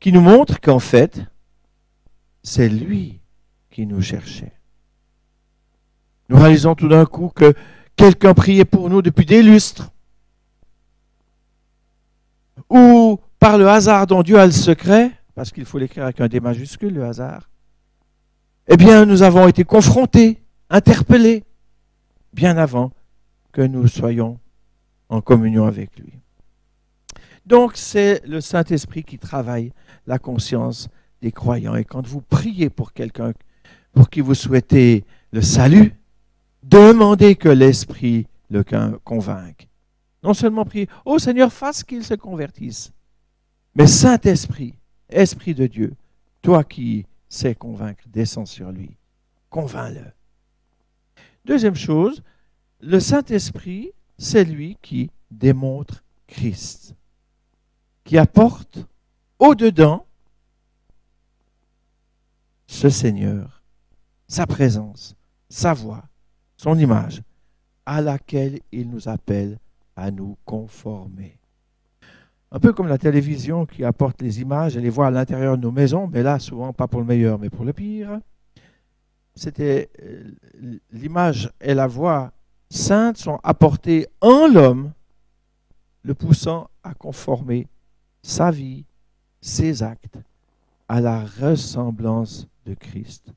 qui 0.00 0.12
nous 0.12 0.20
montrent 0.20 0.60
qu'en 0.60 0.80
fait, 0.80 1.22
c'est 2.42 2.68
lui 2.68 3.20
qui 3.70 3.86
nous 3.86 4.02
cherchait. 4.02 4.52
Nous 6.28 6.36
réalisons 6.36 6.74
tout 6.74 6.88
d'un 6.88 7.06
coup 7.06 7.30
que 7.34 7.54
quelqu'un 7.96 8.34
priait 8.34 8.64
pour 8.64 8.90
nous 8.90 9.00
depuis 9.00 9.24
des 9.24 9.42
lustres, 9.42 9.90
ou 12.68 13.18
par 13.38 13.56
le 13.56 13.68
hasard 13.68 14.06
dont 14.06 14.22
Dieu 14.22 14.38
a 14.38 14.44
le 14.44 14.52
secret, 14.52 15.12
parce 15.34 15.52
qu'il 15.52 15.64
faut 15.64 15.78
l'écrire 15.78 16.04
avec 16.04 16.20
un 16.20 16.28
D 16.28 16.40
majuscule, 16.40 16.92
le 16.92 17.04
hasard, 17.04 17.47
eh 18.68 18.76
bien, 18.76 19.06
nous 19.06 19.22
avons 19.22 19.48
été 19.48 19.64
confrontés, 19.64 20.42
interpellés, 20.68 21.42
bien 22.34 22.58
avant 22.58 22.92
que 23.50 23.62
nous 23.62 23.88
soyons 23.88 24.38
en 25.08 25.22
communion 25.22 25.64
avec 25.64 25.98
lui. 25.98 26.12
Donc, 27.46 27.78
c'est 27.78 28.20
le 28.26 28.42
Saint-Esprit 28.42 29.04
qui 29.04 29.18
travaille 29.18 29.72
la 30.06 30.18
conscience 30.18 30.90
des 31.22 31.32
croyants. 31.32 31.76
Et 31.76 31.84
quand 31.84 32.06
vous 32.06 32.20
priez 32.20 32.68
pour 32.68 32.92
quelqu'un 32.92 33.32
pour 33.92 34.10
qui 34.10 34.20
vous 34.20 34.34
souhaitez 34.34 35.04
le 35.32 35.40
salut, 35.40 35.94
demandez 36.62 37.36
que 37.36 37.48
l'Esprit 37.48 38.26
le 38.50 38.64
convainque. 39.02 39.66
Non 40.22 40.34
seulement 40.34 40.66
prier, 40.66 40.88
oh 41.06 41.18
Seigneur, 41.18 41.50
fasse 41.50 41.84
qu'il 41.84 42.04
se 42.04 42.14
convertisse, 42.14 42.92
mais 43.74 43.86
Saint-Esprit, 43.86 44.74
Esprit 45.08 45.54
de 45.54 45.66
Dieu, 45.66 45.94
toi 46.42 46.64
qui 46.64 47.06
sais 47.28 47.54
convaincre, 47.54 48.04
descends 48.08 48.46
sur 48.46 48.70
lui, 48.70 48.96
convainc-le. 49.50 50.12
Deuxième 51.44 51.74
chose, 51.74 52.22
le 52.80 53.00
Saint-Esprit, 53.00 53.92
c'est 54.18 54.44
lui 54.44 54.76
qui 54.82 55.10
démontre 55.30 56.04
Christ, 56.26 56.94
qui 58.04 58.18
apporte 58.18 58.78
au-dedans 59.38 60.06
ce 62.66 62.88
Seigneur, 62.90 63.62
sa 64.26 64.46
présence, 64.46 65.16
sa 65.48 65.72
voix, 65.72 66.04
son 66.56 66.78
image, 66.78 67.22
à 67.86 68.00
laquelle 68.02 68.60
il 68.72 68.90
nous 68.90 69.08
appelle 69.08 69.58
à 69.96 70.10
nous 70.10 70.36
conformer. 70.44 71.37
Un 72.50 72.60
peu 72.60 72.72
comme 72.72 72.88
la 72.88 72.98
télévision 72.98 73.66
qui 73.66 73.84
apporte 73.84 74.22
les 74.22 74.40
images 74.40 74.76
et 74.76 74.80
les 74.80 74.88
voit 74.88 75.08
à 75.08 75.10
l'intérieur 75.10 75.58
de 75.58 75.62
nos 75.62 75.70
maisons, 75.70 76.08
mais 76.10 76.22
là, 76.22 76.38
souvent 76.38 76.72
pas 76.72 76.86
pour 76.86 77.00
le 77.00 77.06
meilleur, 77.06 77.38
mais 77.38 77.50
pour 77.50 77.64
le 77.64 77.72
pire. 77.72 78.20
C'était 79.34 79.90
euh, 80.02 80.32
l'image 80.90 81.50
et 81.60 81.74
la 81.74 81.86
voix 81.86 82.32
saintes 82.70 83.18
sont 83.18 83.38
apportées 83.42 84.06
en 84.20 84.48
l'homme, 84.48 84.92
le 86.02 86.14
poussant 86.14 86.70
à 86.82 86.94
conformer 86.94 87.68
sa 88.22 88.50
vie, 88.50 88.84
ses 89.40 89.82
actes 89.82 90.18
à 90.88 91.00
la 91.00 91.24
ressemblance 91.24 92.48
de 92.66 92.74
Christ. 92.74 93.32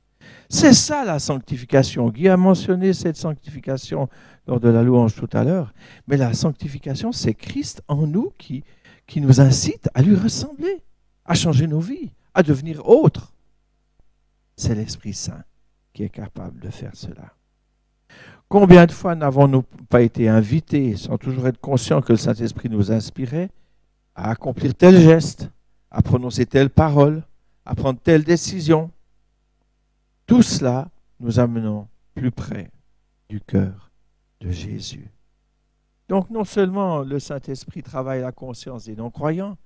C'est 0.48 0.72
ça 0.72 1.04
la 1.04 1.18
sanctification. 1.18 2.08
Guy 2.08 2.28
a 2.28 2.36
mentionné 2.36 2.92
cette 2.92 3.16
sanctification 3.16 4.08
lors 4.46 4.60
de 4.60 4.68
la 4.68 4.82
louange 4.82 5.14
tout 5.14 5.28
à 5.32 5.44
l'heure. 5.44 5.72
Mais 6.06 6.16
la 6.16 6.34
sanctification, 6.34 7.12
c'est 7.12 7.34
Christ 7.34 7.82
en 7.88 8.06
nous 8.06 8.32
qui, 8.38 8.64
qui 9.06 9.20
nous 9.20 9.40
incite 9.40 9.88
à 9.94 10.02
lui 10.02 10.16
ressembler, 10.16 10.82
à 11.24 11.34
changer 11.34 11.66
nos 11.66 11.80
vies, 11.80 12.10
à 12.34 12.42
devenir 12.42 12.88
autres. 12.88 13.32
C'est 14.56 14.74
l'Esprit 14.74 15.14
Saint 15.14 15.44
qui 15.92 16.04
est 16.04 16.08
capable 16.08 16.60
de 16.60 16.70
faire 16.70 16.94
cela. 16.94 17.34
Combien 18.48 18.86
de 18.86 18.92
fois 18.92 19.14
n'avons-nous 19.14 19.62
pas 19.88 20.02
été 20.02 20.28
invités, 20.28 20.96
sans 20.96 21.16
toujours 21.16 21.48
être 21.48 21.60
conscients 21.60 22.02
que 22.02 22.12
le 22.12 22.18
Saint-Esprit 22.18 22.68
nous 22.68 22.92
inspirait, 22.92 23.50
à 24.14 24.30
accomplir 24.30 24.74
tel 24.74 25.00
geste, 25.00 25.48
à 25.90 26.02
prononcer 26.02 26.44
telle 26.44 26.70
parole, 26.70 27.22
à 27.64 27.74
prendre 27.74 27.98
telle 27.98 28.24
décision? 28.24 28.90
Tout 30.26 30.42
cela 30.42 30.90
nous 31.18 31.40
amenant 31.40 31.88
plus 32.14 32.30
près 32.30 32.70
du 33.28 33.40
cœur 33.40 33.90
de 34.40 34.50
Jésus. 34.50 35.08
Donc 36.12 36.28
non 36.28 36.44
seulement 36.44 37.00
le 37.00 37.18
Saint-Esprit 37.18 37.82
travaille 37.82 38.20
la 38.20 38.32
conscience 38.32 38.84
des 38.84 38.94
non-croyants, 38.94 39.56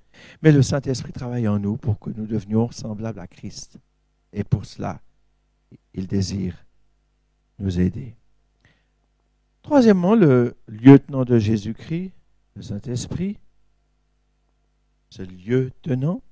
mais 0.43 0.53
le 0.53 0.63
Saint-Esprit 0.63 1.11
travaille 1.11 1.49
en 1.49 1.59
nous 1.59 1.77
pour 1.77 1.99
que 1.99 2.11
nous 2.11 2.25
devenions 2.25 2.71
semblables 2.71 3.19
à 3.19 3.27
Christ. 3.27 3.81
Et 4.33 4.45
pour 4.45 4.65
cela, 4.65 5.01
il 5.93 6.07
désire 6.07 6.65
nous 7.59 7.81
aider. 7.81 8.15
Troisièmement, 9.63 10.15
le 10.15 10.55
lieutenant 10.69 11.25
de 11.25 11.37
Jésus-Christ, 11.37 12.13
le 12.55 12.63
Saint-Esprit, 12.63 13.41
ce 15.11 15.23
lieutenant, 15.23 16.23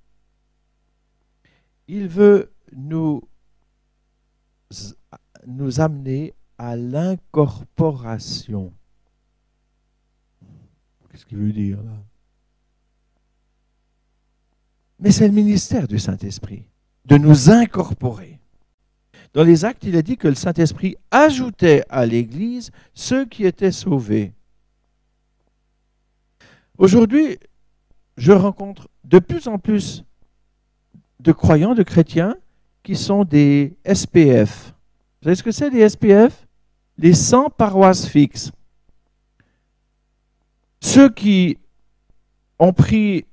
il 1.89 2.07
veut 2.07 2.53
nous, 2.71 3.21
nous 5.49 5.81
amener 5.81 6.35
à 6.57 6.77
l'incorporation. 6.77 8.73
Qu'est-ce 11.15 11.27
qu'il 11.27 11.39
veut 11.39 11.53
dire 11.53 11.77
là? 11.77 11.93
Mais 14.99 15.13
c'est 15.13 15.29
le 15.29 15.35
ministère 15.35 15.87
du 15.87 16.01
Saint-Esprit, 16.01 16.65
de 17.05 17.17
nous 17.17 17.51
incorporer. 17.51 18.41
Dans 19.33 19.45
les 19.45 19.65
actes, 19.65 19.85
il 19.85 19.95
est 19.95 20.03
dit 20.03 20.17
que 20.17 20.27
le 20.27 20.35
Saint-Esprit 20.35 20.97
ajoutait 21.13 21.85
à 21.89 22.05
l'Église 22.05 22.73
ceux 22.95 23.27
qui 23.27 23.45
étaient 23.45 23.71
sauvés. 23.71 24.33
Aujourd'hui, 26.79 27.39
je 28.17 28.33
rencontre 28.33 28.89
de 29.05 29.21
plus 29.21 29.47
en 29.47 29.61
plus 29.61 30.03
de 31.21 31.31
croyants, 31.31 31.77
de 31.77 31.85
chrétiens, 31.85 32.35
qui 32.83 32.97
sont 32.97 33.23
des 33.23 33.77
SPF. 33.87 34.75
Vous 35.23 35.27
savez 35.27 35.37
ce 35.37 35.45
que 35.45 35.53
c'est 35.53 35.71
les 35.71 35.89
SPF 35.89 36.45
Les 36.99 37.15
100 37.15 37.51
paroisses 37.51 38.09
fixes. 38.09 38.51
Ceux 40.95 41.09
qui 41.09 41.59
ont 42.61 42.73
pris 42.73 43.25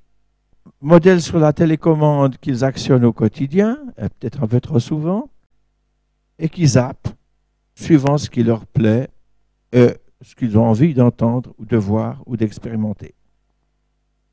modèle 0.80 1.22
sur 1.22 1.38
la 1.38 1.52
télécommande 1.52 2.36
qu'ils 2.38 2.64
actionnent 2.64 3.04
au 3.04 3.12
quotidien, 3.12 3.78
peut-être 3.96 4.42
un 4.42 4.48
peu 4.48 4.58
trop 4.58 4.80
souvent, 4.80 5.30
et 6.40 6.48
qui 6.48 6.66
zappent 6.66 7.14
suivant 7.76 8.18
ce 8.18 8.28
qui 8.28 8.42
leur 8.42 8.66
plaît 8.66 9.10
ce 9.72 10.34
qu'ils 10.36 10.58
ont 10.58 10.64
envie 10.66 10.92
d'entendre 10.92 11.54
ou 11.56 11.64
de 11.64 11.76
voir 11.76 12.20
ou 12.26 12.36
d'expérimenter. 12.36 13.14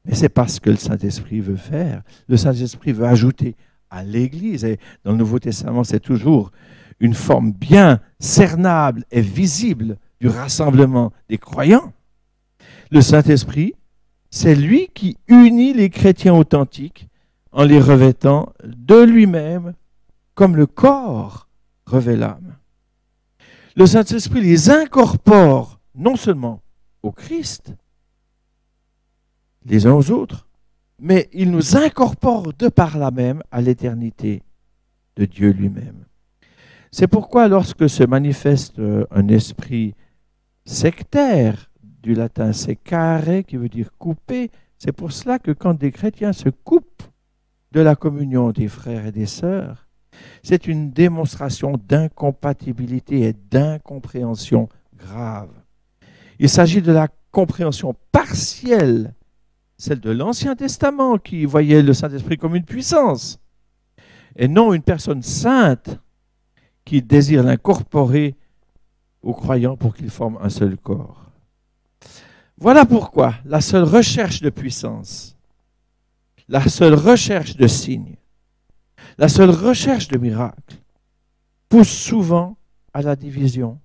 Mais 0.06 0.16
c'est 0.16 0.30
pas 0.30 0.48
ce 0.48 0.60
que 0.60 0.72
le 0.72 0.78
Saint-Esprit 0.78 1.40
veut 1.40 1.56
faire. 1.56 2.02
Le 2.28 2.36
Saint-Esprit 2.36 2.94
veut 2.94 3.06
ajouter 3.06 3.56
à 3.92 4.04
l'Église, 4.04 4.66
et 4.66 4.80
dans 5.04 5.12
le 5.12 5.18
Nouveau 5.18 5.38
Testament, 5.38 5.84
c'est 5.84 6.00
toujours 6.00 6.52
une 7.00 7.14
forme 7.14 7.52
bien 7.52 8.00
cernable 8.20 9.06
et 9.12 9.22
visible 9.22 9.98
du 10.20 10.30
rassemblement 10.30 11.14
des 11.30 11.38
croyants. 11.38 11.94
Le 12.92 13.02
Saint-Esprit, 13.02 13.74
c'est 14.32 14.56
lui 14.56 14.90
qui 14.94 15.18
unit 15.28 15.74
les 15.74 15.90
chrétiens 15.90 16.34
authentiques 16.34 17.08
en 17.52 17.64
les 17.64 17.80
revêtant 17.80 18.54
de 18.64 19.02
lui-même 19.02 19.74
comme 20.36 20.56
le 20.56 20.66
corps 20.66 21.48
revêt 21.86 22.16
l'âme. 22.16 22.56
Le 23.76 23.86
Saint-Esprit 23.86 24.42
les 24.42 24.70
incorpore 24.70 25.80
non 25.96 26.16
seulement 26.16 26.62
au 27.04 27.12
Christ, 27.12 27.74
les 29.66 29.86
uns 29.86 29.94
aux 29.94 30.12
autres, 30.12 30.48
mais 31.00 31.30
il 31.34 31.52
nous 31.52 31.78
incorpore 31.78 32.54
de 32.54 32.68
par 32.68 32.98
là 32.98 33.12
même 33.12 33.42
à 33.52 33.62
l'éternité 33.62 34.44
de 35.16 35.26
Dieu 35.26 35.52
lui-même. 35.52 36.06
C'est 36.92 37.08
pourquoi 37.08 37.48
lorsque 37.48 37.90
se 37.90 38.04
manifeste 38.04 38.80
euh, 38.80 39.06
un 39.12 39.28
esprit 39.28 39.94
sectaire, 40.66 41.69
du 42.02 42.14
latin 42.14 42.54
secare, 42.54 43.44
qui 43.48 43.58
veut 43.58 43.70
dire 43.70 43.92
couper, 43.98 44.52
c'est 44.78 44.92
pour 44.92 45.12
cela 45.12 45.40
que 45.40 45.52
quand 45.52 45.74
des 45.74 45.92
chrétiens 45.92 46.34
se 46.34 46.50
coupent 46.50 47.04
de 47.72 47.82
la 47.82 47.96
communion 47.96 48.52
des 48.52 48.68
frères 48.68 49.06
et 49.06 49.12
des 49.12 49.26
sœurs, 49.26 49.88
c'est 50.42 50.68
une 50.68 50.92
démonstration 50.92 51.74
d'incompatibilité 51.88 53.22
et 53.22 53.34
d'incompréhension 53.34 54.70
grave. 54.98 55.52
Il 56.40 56.50
s'agit 56.50 56.82
de 56.82 56.92
la 56.92 57.10
compréhension 57.32 57.96
partielle, 58.12 59.14
celle 59.78 60.00
de 60.00 60.12
l'Ancien 60.12 60.56
Testament 60.56 61.18
qui 61.18 61.46
voyait 61.46 61.82
le 61.82 61.94
Saint-Esprit 61.94 62.38
comme 62.38 62.56
une 62.56 62.66
puissance, 62.66 63.40
et 64.36 64.48
non 64.48 64.74
une 64.74 64.82
personne 64.82 65.22
sainte 65.22 66.00
qui 66.86 67.02
désire 67.02 67.44
l'incorporer 67.44 68.36
aux 69.22 69.34
croyants 69.34 69.76
pour 69.76 69.94
qu'ils 69.94 70.10
forment 70.10 70.40
un 70.42 70.50
seul 70.50 70.78
corps. 70.78 71.29
Voilà 72.62 72.86
pourquoi 72.86 73.36
la 73.46 73.62
seule 73.62 73.86
recherche 73.86 74.42
de 74.42 74.50
puissance, 74.50 75.38
la 76.50 76.68
seule 76.68 76.94
recherche 76.94 77.56
de 77.56 77.68
signes, 77.68 78.18
la 79.18 79.30
seule 79.30 79.52
recherche 79.52 80.10
de 80.10 80.18
miracles 80.18 80.76
pousse 81.70 81.88
souvent 81.90 82.58
à 82.92 83.02
la 83.02 83.16
division 83.16 83.80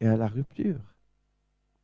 et 0.00 0.08
à 0.08 0.16
la 0.16 0.26
rupture, 0.26 0.80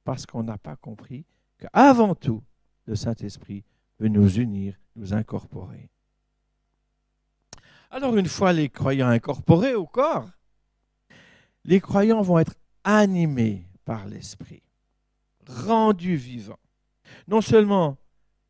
parce 0.02 0.26
qu'on 0.26 0.42
n'a 0.42 0.58
pas 0.58 0.74
compris 0.74 1.26
qu'avant 1.58 2.16
tout, 2.16 2.42
le 2.86 2.96
Saint-Esprit 2.96 3.62
veut 4.00 4.08
nous 4.08 4.40
unir, 4.40 4.74
nous 4.96 5.14
incorporer. 5.14 5.90
Alors 7.88 8.16
une 8.16 8.26
fois 8.26 8.52
les 8.52 8.68
croyants 8.68 9.10
incorporés 9.10 9.76
au 9.76 9.86
corps, 9.86 10.28
les 11.64 11.80
croyants 11.80 12.22
vont 12.22 12.40
être 12.40 12.56
animés 12.82 13.64
par 13.84 14.08
l'Esprit, 14.08 14.64
rendus 15.46 16.16
vivants. 16.16 16.58
Non 17.28 17.40
seulement 17.40 17.96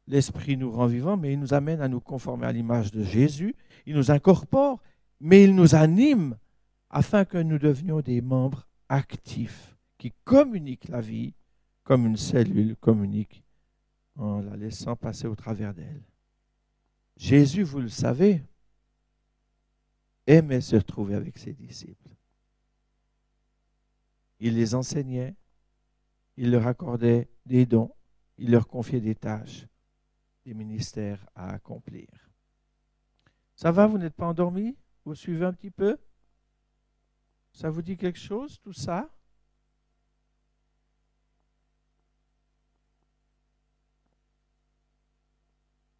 l'Esprit 0.06 0.56
nous 0.56 0.70
rend 0.70 0.86
vivants, 0.86 1.16
mais 1.16 1.32
il 1.32 1.38
nous 1.38 1.54
amène 1.54 1.80
à 1.80 1.88
nous 1.88 2.00
conformer 2.00 2.46
à 2.46 2.52
l'image 2.52 2.90
de 2.90 3.02
Jésus, 3.02 3.54
il 3.86 3.94
nous 3.94 4.10
incorpore, 4.10 4.80
mais 5.20 5.44
il 5.44 5.54
nous 5.54 5.74
anime 5.74 6.36
afin 6.90 7.24
que 7.24 7.38
nous 7.38 7.58
devenions 7.58 8.00
des 8.00 8.20
membres 8.20 8.66
actifs 8.88 9.76
qui 9.98 10.12
communiquent 10.24 10.88
la 10.88 11.00
vie 11.00 11.34
comme 11.84 12.06
une 12.06 12.16
cellule 12.16 12.76
communique 12.76 13.44
en 14.16 14.40
la 14.40 14.56
laissant 14.56 14.96
passer 14.96 15.26
au 15.26 15.36
travers 15.36 15.74
d'elle. 15.74 16.02
Jésus, 17.16 17.62
vous 17.62 17.80
le 17.80 17.88
savez, 17.88 18.42
aimait 20.26 20.60
se 20.60 20.76
retrouver 20.76 21.14
avec 21.14 21.38
ses 21.38 21.52
disciples. 21.52 22.10
Il 24.40 24.56
les 24.56 24.74
enseignait, 24.74 25.34
il 26.40 26.52
leur 26.52 26.66
accordait 26.66 27.28
des 27.44 27.66
dons, 27.66 27.94
il 28.38 28.50
leur 28.50 28.66
confiait 28.66 29.02
des 29.02 29.14
tâches, 29.14 29.66
des 30.46 30.54
ministères 30.54 31.22
à 31.34 31.50
accomplir. 31.50 32.08
Ça 33.54 33.70
va, 33.70 33.86
vous 33.86 33.98
n'êtes 33.98 34.14
pas 34.14 34.28
endormi? 34.28 34.74
Vous 35.04 35.14
suivez 35.14 35.44
un 35.44 35.52
petit 35.52 35.70
peu? 35.70 35.98
Ça 37.52 37.68
vous 37.68 37.82
dit 37.82 37.98
quelque 37.98 38.18
chose, 38.18 38.58
tout 38.62 38.72
ça? 38.72 39.10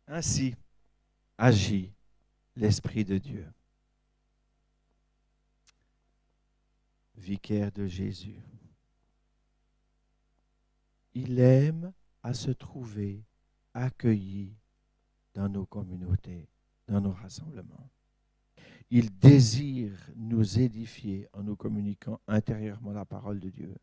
Ainsi 0.07 0.57
agit 1.37 1.93
l'Esprit 2.57 3.05
de 3.05 3.19
Dieu. 3.19 3.47
vicaire 7.15 7.71
de 7.71 7.87
Jésus. 7.87 8.41
Il 11.15 11.39
aime 11.41 11.93
à 12.23 12.35
se 12.35 12.51
trouver 12.51 13.25
accueilli 13.75 14.57
dans 15.35 15.49
nos 15.49 15.67
communautés, 15.67 16.49
dans 16.87 17.01
nos 17.01 17.13
rassemblements. 17.13 17.91
Il 18.91 19.17
désire 19.19 19.97
nous 20.17 20.59
édifier 20.59 21.29
en 21.33 21.43
nous 21.43 21.57
communiquant 21.57 22.21
intérieurement 22.27 22.93
la 22.93 23.05
parole 23.05 23.39
de 23.39 23.51
Dieu. 23.51 23.75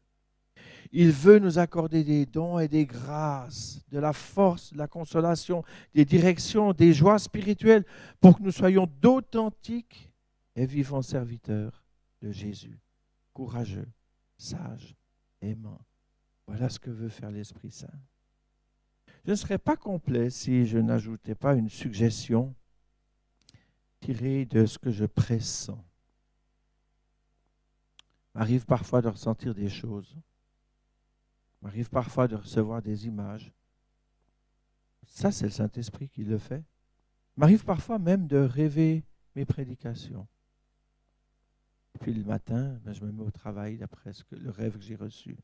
Il 0.92 1.12
veut 1.12 1.40
nous 1.40 1.60
accorder 1.60 2.04
des 2.04 2.26
dons 2.26 2.60
et 2.60 2.68
des 2.68 2.86
grâces, 2.86 3.82
de 3.90 4.00
la 4.00 4.14
force, 4.14 4.74
de 4.74 4.78
la 4.78 4.88
consolation, 4.88 5.64
des 5.94 6.06
directions, 6.06 6.74
des 6.74 6.94
joies 6.94 7.20
spirituelles 7.20 7.86
pour 8.20 8.38
que 8.38 8.44
nous 8.44 8.52
soyons 8.52 8.88
d'authentiques 9.02 10.12
et 10.56 10.66
vivants 10.66 11.02
serviteurs 11.02 11.86
de 12.22 12.32
Jésus 12.32 12.80
courageux, 13.38 13.88
sage, 14.36 14.96
aimant. 15.42 15.87
Voilà 16.48 16.70
ce 16.70 16.80
que 16.80 16.90
veut 16.90 17.10
faire 17.10 17.30
l'Esprit 17.30 17.72
Saint. 17.72 17.88
Je 19.26 19.32
ne 19.32 19.36
serais 19.36 19.58
pas 19.58 19.76
complet 19.76 20.30
si 20.30 20.66
je 20.66 20.78
n'ajoutais 20.78 21.36
pas 21.36 21.56
une 21.56 21.70
suggestion 21.70 22.56
tirée 24.00 24.46
de 24.46 24.66
ce 24.66 24.80
que 24.80 24.90
je 24.90 25.06
pressens. 25.06 25.84
M'arrive 28.34 28.66
parfois 28.66 29.02
de 29.02 29.10
ressentir 29.10 29.54
des 29.54 29.68
choses. 29.68 30.16
M'arrive 31.62 31.90
parfois 31.90 32.28
de 32.28 32.36
recevoir 32.36 32.82
des 32.82 33.08
images. 33.08 33.52
Ça, 35.06 35.32
c'est 35.32 35.46
le 35.46 35.52
Saint-Esprit 35.52 36.08
qui 36.08 36.24
le 36.24 36.38
fait. 36.38 36.64
M'arrive 37.36 37.66
parfois 37.66 38.00
même 38.00 38.28
de 38.28 38.38
rêver 38.38 39.04
mes 39.36 39.46
prédications. 39.46 40.28
Puis 42.00 42.14
le 42.14 42.24
matin, 42.24 42.80
ben, 42.84 42.94
je 42.94 43.04
me 43.04 43.12
mets 43.12 43.24
au 43.24 43.32
travail 43.32 43.78
d'après 43.78 44.12
le 44.32 44.52
rêve 44.52 44.78
que 44.78 44.84
j'ai 44.84 44.96
reçu. 44.96 45.38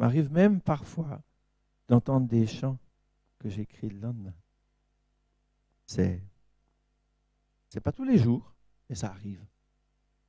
M'arrive 0.00 0.32
même 0.32 0.62
parfois 0.62 1.22
d'entendre 1.86 2.26
des 2.26 2.46
chants 2.46 2.78
que 3.38 3.50
j'écris 3.50 3.90
le 3.90 4.00
lendemain. 4.00 4.32
C'est, 5.84 6.24
c'est 7.68 7.82
pas 7.82 7.92
tous 7.92 8.04
les 8.04 8.16
jours, 8.16 8.54
mais 8.88 8.94
ça 8.94 9.10
arrive. 9.10 9.44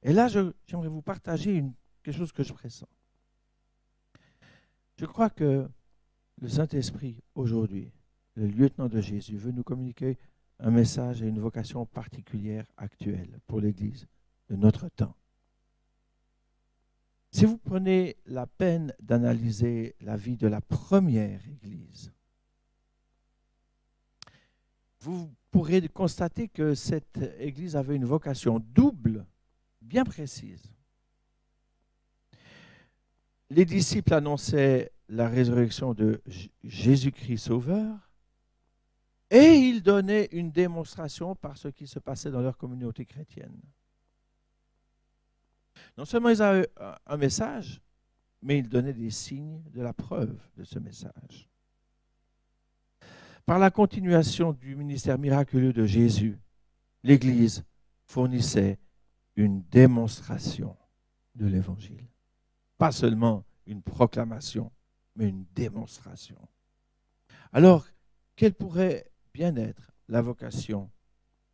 Et 0.04 0.12
là, 0.12 0.28
j'aimerais 0.28 0.90
vous 0.90 1.02
partager 1.02 1.64
quelque 2.04 2.18
chose 2.18 2.34
que 2.34 2.44
je 2.44 2.52
pressens. 2.52 2.90
Je 4.98 5.06
crois 5.06 5.30
que 5.30 5.70
le 6.42 6.48
Saint-Esprit, 6.50 7.24
aujourd'hui, 7.34 7.94
le 8.36 8.48
lieutenant 8.48 8.90
de 8.90 9.00
Jésus, 9.00 9.38
veut 9.38 9.54
nous 9.54 9.64
communiquer 9.64 10.18
un 10.60 10.72
message 10.72 11.24
et 11.24 11.28
une 11.28 11.40
vocation 11.40 11.86
particulière 11.86 12.66
actuelle 12.76 13.40
pour 13.48 13.62
l'Église 13.62 14.06
de 14.50 14.58
notre 14.58 14.90
temps. 14.90 15.16
Si 17.32 17.46
vous 17.46 17.58
prenez 17.58 18.18
la 18.26 18.46
peine 18.46 18.94
d'analyser 19.00 19.96
la 20.02 20.18
vie 20.18 20.36
de 20.36 20.48
la 20.48 20.60
première 20.60 21.40
Église, 21.48 22.12
vous 25.00 25.34
pourrez 25.50 25.88
constater 25.88 26.50
que 26.50 26.76
cette 26.76 27.18
Église 27.40 27.78
avait 27.78 27.96
une 27.96 28.06
vocation 28.06 28.60
double, 28.60 29.26
bien 29.82 30.04
précise. 30.04 30.62
Les 33.50 33.66
disciples 33.66 34.14
annonçaient 34.14 34.92
la 35.08 35.28
résurrection 35.28 35.94
de 35.94 36.22
Jésus-Christ 36.64 37.38
Sauveur 37.38 38.12
et 39.30 39.54
ils 39.54 39.82
donnaient 39.82 40.28
une 40.34 40.52
démonstration 40.52 41.36
par 41.36 41.58
ce 41.58 41.70
qui 41.70 41.88
se 41.88 42.00
passait 42.00 42.32
dans 42.32 42.42
leur 42.42 42.58
communauté 42.58 43.06
chrétienne. 43.06 43.62
Non 45.98 46.06
seulement 46.06 46.30
ils 46.30 46.42
avaient 46.42 46.70
un 47.06 47.18
message, 47.18 47.82
mais 48.42 48.60
ils 48.60 48.70
donnaient 48.70 48.94
des 48.94 49.12
signes 49.12 49.62
de 49.72 49.82
la 49.82 49.94
preuve 49.94 50.38
de 50.58 50.64
ce 50.64 50.80
message. 50.80 51.50
Par 53.46 53.60
la 53.60 53.72
continuation 53.72 54.54
du 54.54 54.76
ministère 54.76 55.18
miraculeux 55.18 55.74
de 55.74 55.86
Jésus, 55.86 56.40
l'Église 57.04 57.64
fournissait 58.06 58.80
une 59.36 59.64
démonstration 59.64 60.78
de 61.36 61.48
l'Évangile. 61.48 62.08
Pas 62.78 62.92
seulement 62.92 63.46
une 63.66 63.82
proclamation, 63.82 64.72
mais 65.16 65.30
une 65.30 65.46
démonstration. 65.54 66.38
Alors, 67.54 67.88
quelle 68.36 68.54
pourrait 68.54 69.12
bien 69.34 69.56
être 69.56 69.92
la 70.08 70.22
vocation 70.22 70.90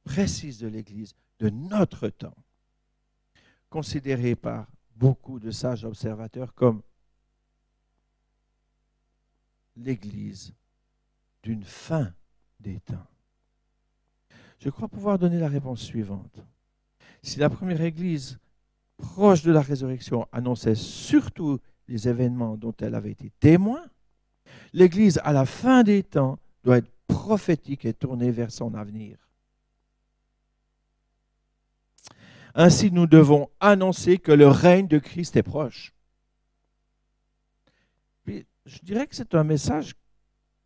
précise 0.04 0.60
de 0.60 0.68
l'Église 0.68 1.13
de 1.40 1.50
notre 1.50 2.10
temps, 2.10 2.36
considérée 3.69 4.36
par 4.36 4.67
beaucoup 4.95 5.39
de 5.39 5.51
sages 5.51 5.86
observateurs 5.86 6.53
comme 6.53 6.82
l'Église 9.75 10.53
d'une 11.43 11.63
fin 11.63 12.13
des 12.60 12.80
temps 12.80 13.08
Je 14.60 14.69
crois 14.69 14.88
pouvoir 14.88 15.19
donner 15.19 15.39
la 15.39 15.47
réponse 15.47 15.82
suivante. 15.82 16.39
Si 17.21 17.39
la 17.39 17.49
première 17.49 17.82
Église, 17.82 18.39
proche 18.97 19.43
de 19.43 19.51
la 19.51 19.62
résurrection, 19.62 20.27
annonçait 20.32 20.75
surtout 20.75 21.60
les 21.88 22.08
événements 22.08 22.58
dont 22.58 22.73
elle 22.80 22.95
avait 22.95 23.12
été 23.12 23.32
témoin, 23.39 23.84
l'Église 24.73 25.19
à 25.23 25.34
la 25.34 25.45
fin 25.45 25.84
des 25.84 26.03
temps 26.03 26.39
doit 26.63 26.77
être 26.77 26.91
prophétique 27.08 27.86
et 27.86 27.93
tournée 27.93 28.32
vers 28.32 28.51
son 28.51 28.73
avenir. 28.73 29.27
Ainsi, 32.60 32.91
nous 32.91 33.06
devons 33.06 33.52
annoncer 33.60 34.17
que 34.17 34.32
le 34.32 34.48
règne 34.48 34.88
de 34.88 34.98
Christ 34.98 35.36
est 35.36 35.43
proche. 35.43 35.93
je 38.26 38.80
dirais 38.82 39.06
que 39.06 39.15
c'est 39.15 39.36
un 39.36 39.43
message 39.43 39.93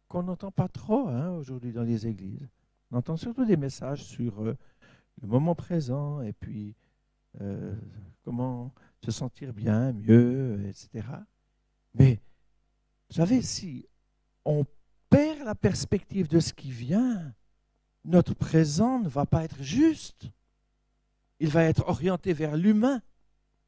qu'on 0.07 0.23
n'entend 0.23 0.51
pas 0.51 0.69
trop 0.69 1.09
hein, 1.09 1.31
aujourd'hui 1.31 1.73
dans 1.73 1.83
les 1.83 2.07
églises. 2.07 2.47
On 2.89 2.97
entend 2.97 3.17
surtout 3.17 3.43
des 3.43 3.57
messages 3.57 4.03
sur 4.05 4.41
euh, 4.41 4.57
le 5.21 5.27
moment 5.27 5.53
présent 5.53 6.21
et 6.21 6.31
puis 6.31 6.75
euh, 7.41 7.75
comment 8.23 8.73
se 9.03 9.11
sentir 9.11 9.53
bien, 9.53 9.91
mieux, 9.91 10.65
etc. 10.67 11.05
Mais, 11.93 12.21
vous 13.09 13.17
savez, 13.17 13.41
si 13.41 13.85
on 14.45 14.65
perd 15.09 15.43
la 15.43 15.55
perspective 15.55 16.29
de 16.29 16.39
ce 16.39 16.53
qui 16.53 16.71
vient, 16.71 17.33
notre 18.05 18.33
présent 18.33 18.99
ne 18.99 19.09
va 19.09 19.25
pas 19.25 19.43
être 19.43 19.61
juste. 19.61 20.31
Il 21.41 21.49
va 21.49 21.63
être 21.63 21.87
orienté 21.87 22.33
vers 22.33 22.55
l'humain, 22.55 23.01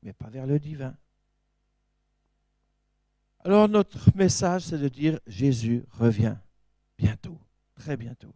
mais 0.04 0.14
pas 0.14 0.30
vers 0.30 0.46
le 0.46 0.60
divin. 0.60 0.96
Alors 3.40 3.68
notre 3.68 4.16
message, 4.16 4.66
c'est 4.66 4.78
de 4.78 4.88
dire 4.88 5.20
Jésus 5.26 5.84
revient 5.90 6.36
bientôt, 7.00 7.40
très 7.74 7.98
bientôt. 7.98 8.36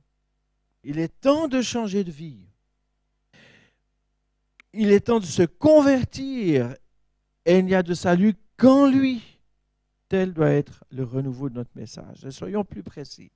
Il 0.84 0.98
est 0.98 1.22
temps 1.22 1.48
de 1.48 1.62
changer 1.62 2.04
de 2.04 2.10
vie. 2.10 2.48
Il 4.74 4.92
est 4.92 5.02
temps 5.02 5.20
de 5.20 5.26
se 5.26 5.44
convertir 5.44 6.74
et 7.46 7.60
il 7.60 7.66
n'y 7.66 7.76
a 7.76 7.84
de 7.84 7.94
salut 7.94 8.34
qu'en 8.58 8.90
lui. 8.90 9.22
Tel 10.10 10.34
doit 10.34 10.50
être 10.50 10.84
le 10.90 11.04
renouveau 11.04 11.50
de 11.50 11.56
notre 11.56 11.78
message. 11.78 12.28
soyons 12.32 12.66
plus 12.66 12.82
précis. 12.82 13.32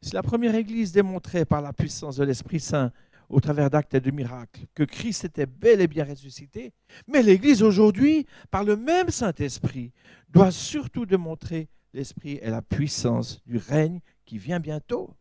Si 0.00 0.14
la 0.14 0.22
première 0.22 0.54
Église 0.54 0.92
démontrait 0.92 1.44
par 1.44 1.60
la 1.60 1.74
puissance 1.74 2.16
de 2.16 2.24
l'Esprit 2.24 2.60
Saint 2.60 2.90
au 3.34 3.40
travers 3.40 3.68
d'actes 3.68 3.94
et 3.94 4.00
de 4.00 4.12
miracles 4.12 4.64
que 4.74 4.84
Christ 4.84 5.24
était 5.24 5.46
bel 5.46 5.80
et 5.80 5.88
bien 5.88 6.04
ressuscité, 6.04 6.72
mais 7.08 7.20
l'Église 7.20 7.64
aujourd'hui, 7.64 8.28
par 8.52 8.62
le 8.62 8.76
même 8.76 9.10
Saint-Esprit, 9.10 9.92
doit 10.28 10.52
surtout 10.52 11.04
démontrer 11.04 11.68
l'Esprit 11.92 12.38
et 12.40 12.48
la 12.48 12.62
puissance 12.62 13.42
du 13.44 13.56
règne 13.56 14.00
qui 14.24 14.38
vient 14.38 14.60
bientôt. 14.60 15.16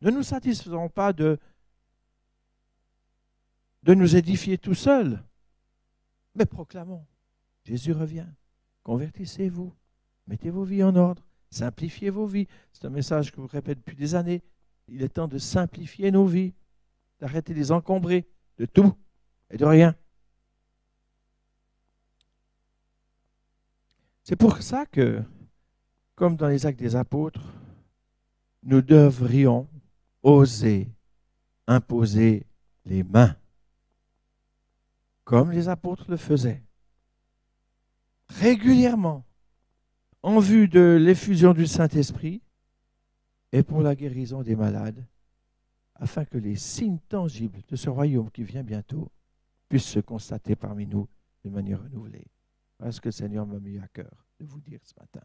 Ne 0.00 0.10
nous 0.10 0.22
satisfaisons 0.22 0.88
pas 0.88 1.12
de, 1.12 1.38
de 3.82 3.92
nous 3.92 4.16
édifier 4.16 4.56
tout 4.56 4.74
seuls, 4.74 5.22
mais 6.34 6.46
proclamons, 6.46 7.04
Jésus 7.64 7.92
revient, 7.92 8.28
convertissez-vous, 8.84 9.74
mettez 10.28 10.48
vos 10.48 10.64
vies 10.64 10.82
en 10.82 10.96
ordre, 10.96 11.26
simplifiez 11.50 12.08
vos 12.08 12.26
vies. 12.26 12.48
C'est 12.72 12.86
un 12.86 12.90
message 12.90 13.32
que 13.32 13.36
je 13.36 13.42
vous 13.42 13.48
répète 13.48 13.80
depuis 13.80 13.96
des 13.96 14.14
années. 14.14 14.42
Il 14.88 15.02
est 15.02 15.08
temps 15.08 15.28
de 15.28 15.38
simplifier 15.38 16.10
nos 16.10 16.26
vies, 16.26 16.54
d'arrêter 17.20 17.52
de 17.52 17.58
les 17.58 17.72
encombrer 17.72 18.26
de 18.58 18.66
tout 18.66 18.94
et 19.50 19.56
de 19.56 19.64
rien. 19.64 19.94
C'est 24.22 24.36
pour 24.36 24.62
ça 24.62 24.86
que, 24.86 25.22
comme 26.14 26.36
dans 26.36 26.48
les 26.48 26.66
actes 26.66 26.78
des 26.78 26.96
apôtres, 26.96 27.54
nous 28.62 28.82
devrions 28.82 29.68
oser 30.22 30.88
imposer 31.66 32.46
les 32.84 33.02
mains, 33.02 33.36
comme 35.24 35.52
les 35.52 35.68
apôtres 35.68 36.10
le 36.10 36.16
faisaient, 36.16 36.62
régulièrement, 38.28 39.24
en 40.22 40.40
vue 40.40 40.68
de 40.68 40.98
l'effusion 41.00 41.54
du 41.54 41.66
Saint-Esprit 41.66 42.42
et 43.52 43.62
pour 43.62 43.82
la 43.82 43.94
guérison 43.94 44.42
des 44.42 44.56
malades, 44.56 45.04
afin 45.94 46.24
que 46.24 46.38
les 46.38 46.56
signes 46.56 47.00
tangibles 47.08 47.62
de 47.68 47.76
ce 47.76 47.90
royaume 47.90 48.30
qui 48.30 48.44
vient 48.44 48.62
bientôt 48.62 49.10
puissent 49.68 49.88
se 49.88 50.00
constater 50.00 50.54
parmi 50.54 50.86
nous 50.86 51.08
de 51.44 51.50
manière 51.50 51.82
renouvelée. 51.82 52.26
Voilà 52.78 52.92
ce 52.92 53.00
que 53.00 53.08
le 53.08 53.12
Seigneur 53.12 53.46
m'a 53.46 53.58
mis 53.58 53.78
à 53.78 53.88
cœur 53.88 54.26
de 54.38 54.44
vous 54.44 54.60
dire 54.60 54.80
ce 54.84 54.94
matin. 54.98 55.22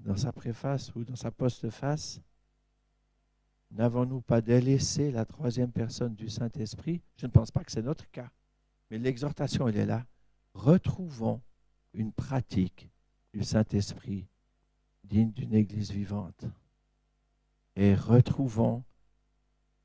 Dans 0.00 0.16
sa 0.16 0.32
préface 0.32 0.94
ou 0.94 1.04
dans 1.04 1.16
sa 1.16 1.30
postface, 1.30 2.20
n'avons-nous 3.70 4.20
pas 4.20 4.40
délaissé 4.40 5.10
la 5.10 5.24
troisième 5.24 5.70
personne 5.70 6.14
du 6.14 6.28
Saint-Esprit? 6.28 7.00
Je 7.16 7.26
ne 7.26 7.30
pense 7.30 7.50
pas 7.50 7.64
que 7.64 7.72
c'est 7.72 7.82
notre 7.82 8.10
cas, 8.10 8.30
mais 8.90 8.98
l'exhortation, 8.98 9.68
elle 9.68 9.76
est 9.76 9.86
là. 9.86 10.04
Retrouvons 10.54 11.40
une 11.94 12.12
pratique 12.12 12.90
du 13.32 13.42
Saint-Esprit 13.42 14.26
digne 15.04 15.32
d'une 15.32 15.54
Église 15.54 15.90
vivante 15.90 16.44
et 17.76 17.94
retrouvons 17.94 18.84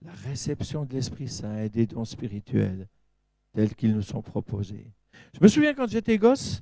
la 0.02 0.12
réception 0.12 0.86
de 0.86 0.94
l'Esprit 0.94 1.28
Saint 1.28 1.58
et 1.60 1.70
des 1.70 1.88
dons 1.88 2.06
spirituels 2.06 2.88
tels 3.54 3.76
qu'ils 3.76 3.96
nous 3.96 4.02
sont 4.02 4.22
proposés. 4.22 4.92
Je 5.34 5.40
me 5.42 5.48
souviens 5.48 5.74
quand 5.74 5.90
j'étais 5.90 6.18
gosse, 6.18 6.62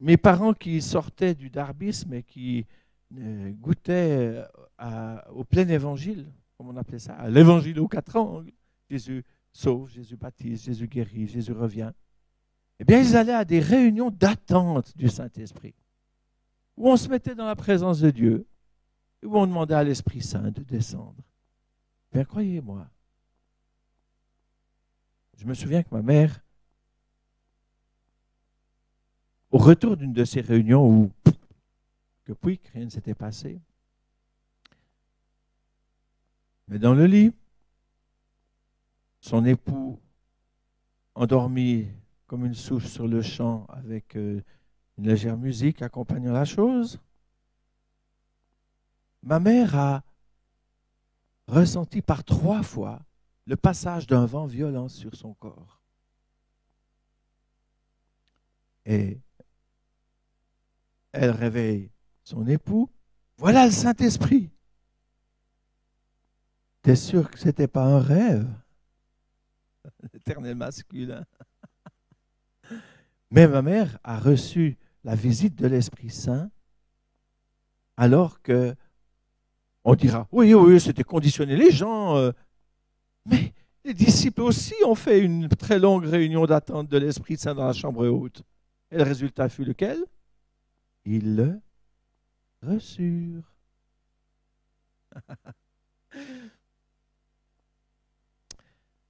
mes 0.00 0.16
parents 0.16 0.54
qui 0.54 0.80
sortaient 0.80 1.34
du 1.34 1.50
darbisme 1.50 2.14
et 2.14 2.22
qui 2.22 2.66
euh, 3.18 3.50
goûtaient 3.52 4.44
au 5.32 5.44
plein 5.44 5.66
évangile, 5.68 6.30
comme 6.56 6.68
on 6.68 6.76
appelait 6.76 7.00
ça, 7.00 7.14
à 7.14 7.28
l'évangile 7.28 7.80
aux 7.80 7.88
quatre 7.88 8.14
angles. 8.16 8.52
Jésus 8.88 9.24
sauve, 9.50 9.90
Jésus 9.90 10.16
baptise, 10.16 10.64
Jésus 10.64 10.86
guérit, 10.86 11.26
Jésus 11.26 11.52
revient. 11.52 11.90
Eh 12.78 12.84
bien, 12.84 13.00
ils 13.00 13.16
allaient 13.16 13.32
à 13.32 13.44
des 13.44 13.58
réunions 13.60 14.10
d'attente 14.10 14.96
du 14.96 15.08
Saint-Esprit, 15.08 15.74
où 16.78 16.88
on 16.88 16.96
se 16.96 17.08
mettait 17.08 17.34
dans 17.34 17.46
la 17.46 17.56
présence 17.56 17.98
de 17.98 18.10
Dieu, 18.10 18.46
où 19.24 19.36
on 19.36 19.48
demandait 19.48 19.74
à 19.74 19.82
l'Esprit 19.82 20.22
Saint 20.22 20.52
de 20.52 20.62
descendre. 20.62 21.20
Bien, 22.12 22.24
croyez-moi, 22.24 22.88
je 25.36 25.44
me 25.44 25.54
souviens 25.54 25.82
que 25.82 25.92
ma 25.92 26.02
mère, 26.02 26.40
au 29.50 29.58
retour 29.58 29.96
d'une 29.96 30.12
de 30.12 30.24
ces 30.24 30.40
réunions 30.40 30.88
où, 30.88 31.12
que 32.24 32.32
puis, 32.32 32.60
rien 32.72 32.84
ne 32.84 32.90
s'était 32.90 33.14
passé, 33.14 33.60
mais 36.68 36.78
dans 36.78 36.94
le 36.94 37.06
lit, 37.06 37.32
son 39.20 39.44
époux 39.44 39.98
endormi 41.16 41.88
comme 42.28 42.46
une 42.46 42.54
souche 42.54 42.86
sur 42.86 43.08
le 43.08 43.20
champ 43.20 43.66
avec 43.70 44.14
euh, 44.14 44.44
une 44.98 45.06
légère 45.06 45.36
musique 45.36 45.80
accompagnant 45.80 46.32
la 46.32 46.44
chose. 46.44 46.98
Ma 49.22 49.38
mère 49.38 49.76
a 49.76 50.02
ressenti 51.46 52.02
par 52.02 52.24
trois 52.24 52.62
fois 52.62 53.00
le 53.46 53.56
passage 53.56 54.06
d'un 54.06 54.26
vent 54.26 54.46
violent 54.46 54.88
sur 54.88 55.14
son 55.14 55.34
corps. 55.34 55.80
Et 58.84 59.20
elle 61.12 61.30
réveille 61.30 61.90
son 62.24 62.46
époux. 62.46 62.90
Voilà 63.36 63.66
le 63.66 63.72
Saint-Esprit. 63.72 64.50
T'es 66.82 66.96
sûr 66.96 67.30
que 67.30 67.38
ce 67.38 67.46
n'était 67.46 67.68
pas 67.68 67.84
un 67.84 68.00
rêve? 68.00 68.48
L'éternel 70.12 70.56
masculin. 70.56 71.24
Mais 73.30 73.46
ma 73.46 73.62
mère 73.62 73.98
a 74.02 74.18
reçu 74.18 74.78
la 75.08 75.14
visite 75.14 75.56
de 75.56 75.66
l'Esprit 75.66 76.10
Saint 76.10 76.50
alors 77.96 78.42
que 78.42 78.76
on 79.82 79.94
dira 79.94 80.28
oui, 80.32 80.52
oui, 80.52 80.78
c'était 80.78 81.02
conditionné. 81.02 81.56
Les 81.56 81.70
gens 81.70 82.18
euh, 82.18 82.30
mais 83.24 83.54
les 83.84 83.94
disciples 83.94 84.42
aussi 84.42 84.74
ont 84.84 84.94
fait 84.94 85.20
une 85.20 85.48
très 85.48 85.78
longue 85.78 86.04
réunion 86.04 86.44
d'attente 86.44 86.88
de 86.88 86.98
l'Esprit 86.98 87.38
Saint 87.38 87.54
dans 87.54 87.64
la 87.64 87.72
chambre 87.72 88.06
haute. 88.06 88.42
Et 88.90 88.98
le 88.98 89.02
résultat 89.02 89.48
fut 89.48 89.64
lequel? 89.64 90.04
Ils 91.06 91.36
le 91.36 91.58
reçurent. 92.62 93.54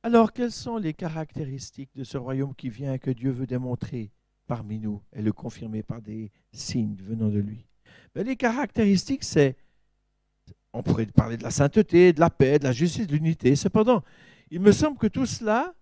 Alors, 0.05 0.33
quelles 0.33 0.53
sont 0.53 0.77
les 0.77 0.95
caractéristiques 0.95 1.91
de 1.97 2.05
ce 2.05 2.17
royaume 2.19 2.55
qui 2.55 2.69
vient 2.71 2.99
que 2.99 3.11
Dieu 3.11 3.33
veut 3.33 3.49
démontrer? 3.49 4.13
Parmi 4.49 4.81
nous 4.81 5.01
et 5.13 5.23
le 5.23 5.33
confirmer 5.33 5.85
par 5.85 6.03
des 6.03 6.33
signes 6.51 6.97
venant 6.97 7.29
de 7.29 7.39
lui 7.39 7.69
ben, 8.15 8.27
Les 8.27 8.35
caractéristiques, 8.35 9.23
c'est, 9.23 9.57
on 10.73 10.83
pourrait 10.83 11.07
parler 11.07 11.37
de 11.37 11.45
la 11.45 11.53
sainteté, 11.53 12.13
de 12.13 12.19
la 12.19 12.31
paix, 12.31 12.59
de 12.59 12.65
la 12.65 12.73
justice, 12.73 13.07
de 13.07 13.13
l'unité. 13.13 13.55
Cependant, 13.55 14.03
il 14.51 14.61
me 14.61 14.73
semble 14.73 14.99
que 14.99 15.07
tout 15.07 15.27
cela 15.27 15.75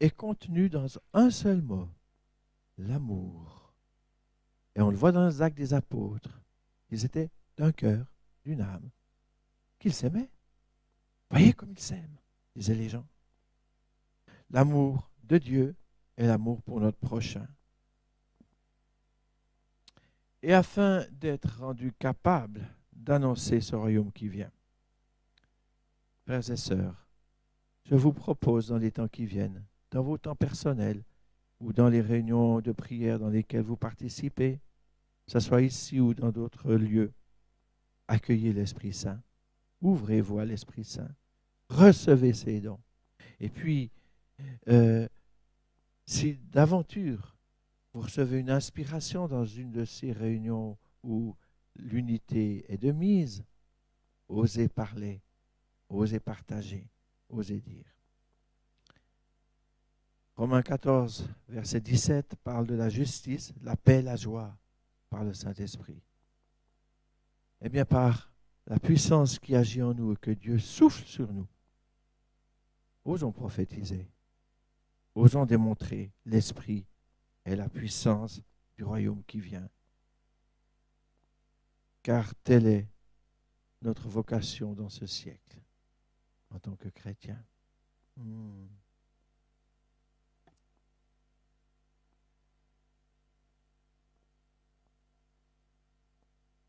est 0.00 0.14
contenu 0.14 0.68
dans 0.68 0.86
un 1.14 1.30
seul 1.30 1.62
mot, 1.62 1.88
l'amour. 2.76 3.72
Et 4.74 4.82
on 4.82 4.90
le 4.90 4.96
voit 4.96 5.12
dans 5.12 5.26
les 5.26 5.40
actes 5.40 5.56
des 5.56 5.72
apôtres. 5.72 6.42
Ils 6.90 7.04
étaient 7.04 7.30
d'un 7.56 7.72
cœur, 7.72 8.04
d'une 8.44 8.60
âme, 8.60 8.90
qu'ils 9.78 9.94
s'aimaient. 9.94 10.30
Voyez 11.30 11.52
comme 11.52 11.70
ils 11.70 11.78
s'aiment, 11.78 12.18
disaient 12.56 12.74
les 12.74 12.88
gens. 12.88 13.06
L'amour 14.50 15.08
de 15.22 15.38
Dieu 15.38 15.76
et 16.16 16.26
l'amour 16.26 16.60
pour 16.62 16.80
notre 16.80 16.98
prochain. 16.98 17.46
Et 20.42 20.54
afin 20.54 21.04
d'être 21.12 21.58
rendu 21.60 21.92
capable 21.92 22.66
d'annoncer 22.92 23.60
ce 23.60 23.76
royaume 23.76 24.12
qui 24.12 24.28
vient, 24.28 24.50
frères 26.24 26.48
et 26.50 26.56
sœurs, 26.56 27.08
je 27.84 27.94
vous 27.94 28.12
propose 28.12 28.68
dans 28.68 28.78
les 28.78 28.90
temps 28.90 29.08
qui 29.08 29.26
viennent, 29.26 29.64
dans 29.90 30.02
vos 30.02 30.16
temps 30.16 30.36
personnels 30.36 31.02
ou 31.60 31.72
dans 31.72 31.88
les 31.88 32.00
réunions 32.00 32.60
de 32.60 32.72
prière 32.72 33.18
dans 33.18 33.28
lesquelles 33.28 33.64
vous 33.64 33.76
participez, 33.76 34.60
que 35.26 35.32
ce 35.32 35.40
soit 35.40 35.62
ici 35.62 36.00
ou 36.00 36.14
dans 36.14 36.30
d'autres 36.30 36.72
lieux, 36.72 37.12
accueillez 38.08 38.52
l'Esprit 38.52 38.92
Saint, 38.92 39.20
ouvrez-vous 39.82 40.38
à 40.38 40.44
l'Esprit 40.44 40.84
Saint, 40.84 41.10
recevez 41.68 42.32
ses 42.32 42.60
dons. 42.60 42.80
Et 43.40 43.50
puis, 43.50 43.90
euh, 44.68 45.06
si 46.06 46.34
d'aventure 46.34 47.36
vous 47.92 48.02
recevez 48.02 48.38
une 48.38 48.50
inspiration 48.50 49.26
dans 49.26 49.44
une 49.44 49.72
de 49.72 49.84
ces 49.84 50.12
réunions 50.12 50.78
où 51.02 51.34
l'unité 51.76 52.64
est 52.72 52.78
de 52.78 52.92
mise, 52.92 53.44
osez 54.28 54.68
parler, 54.68 55.20
osez 55.88 56.20
partager, 56.20 56.88
osez 57.28 57.60
dire. 57.60 57.86
Romains 60.36 60.62
14, 60.62 61.28
verset 61.48 61.80
17 61.80 62.36
parle 62.36 62.66
de 62.66 62.74
la 62.74 62.88
justice, 62.88 63.52
la 63.62 63.76
paix, 63.76 64.02
la 64.02 64.16
joie 64.16 64.56
par 65.10 65.24
le 65.24 65.34
Saint-Esprit. 65.34 66.00
Eh 67.60 67.68
bien, 67.68 67.84
par 67.84 68.32
la 68.66 68.78
puissance 68.78 69.38
qui 69.38 69.54
agit 69.54 69.82
en 69.82 69.92
nous 69.92 70.12
et 70.12 70.16
que 70.16 70.30
Dieu 70.30 70.58
souffle 70.58 71.04
sur 71.04 71.30
nous, 71.32 71.46
osons 73.04 73.32
prophétiser, 73.32 74.08
osons 75.14 75.44
démontrer 75.44 76.12
l'Esprit 76.24 76.86
et 77.44 77.56
la 77.56 77.68
puissance 77.68 78.40
du 78.76 78.84
royaume 78.84 79.22
qui 79.26 79.40
vient. 79.40 79.68
Car 82.02 82.34
telle 82.36 82.66
est 82.66 82.88
notre 83.82 84.08
vocation 84.08 84.72
dans 84.72 84.88
ce 84.88 85.06
siècle 85.06 85.58
en 86.50 86.58
tant 86.58 86.76
que 86.76 86.88
chrétien. 86.88 87.42
Hmm. 88.16 88.66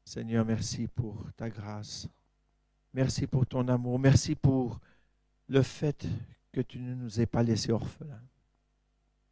Seigneur, 0.06 0.44
merci 0.44 0.88
pour 0.88 1.26
ta 1.38 1.50
grâce. 1.50 2.10
Merci 2.94 3.28
pour 3.28 3.46
ton 3.46 3.68
amour. 3.70 3.98
Merci 3.98 4.36
pour 4.36 4.82
le 5.48 5.62
fait 5.62 6.06
que 6.52 6.60
tu 6.60 6.80
ne 6.80 6.94
nous 6.94 7.22
aies 7.22 7.26
pas 7.26 7.44
laissés 7.44 7.72
orphelins. 7.72 8.22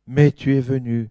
Mais 0.08 0.32
tu 0.32 0.56
es 0.56 0.62
venu 0.62 1.10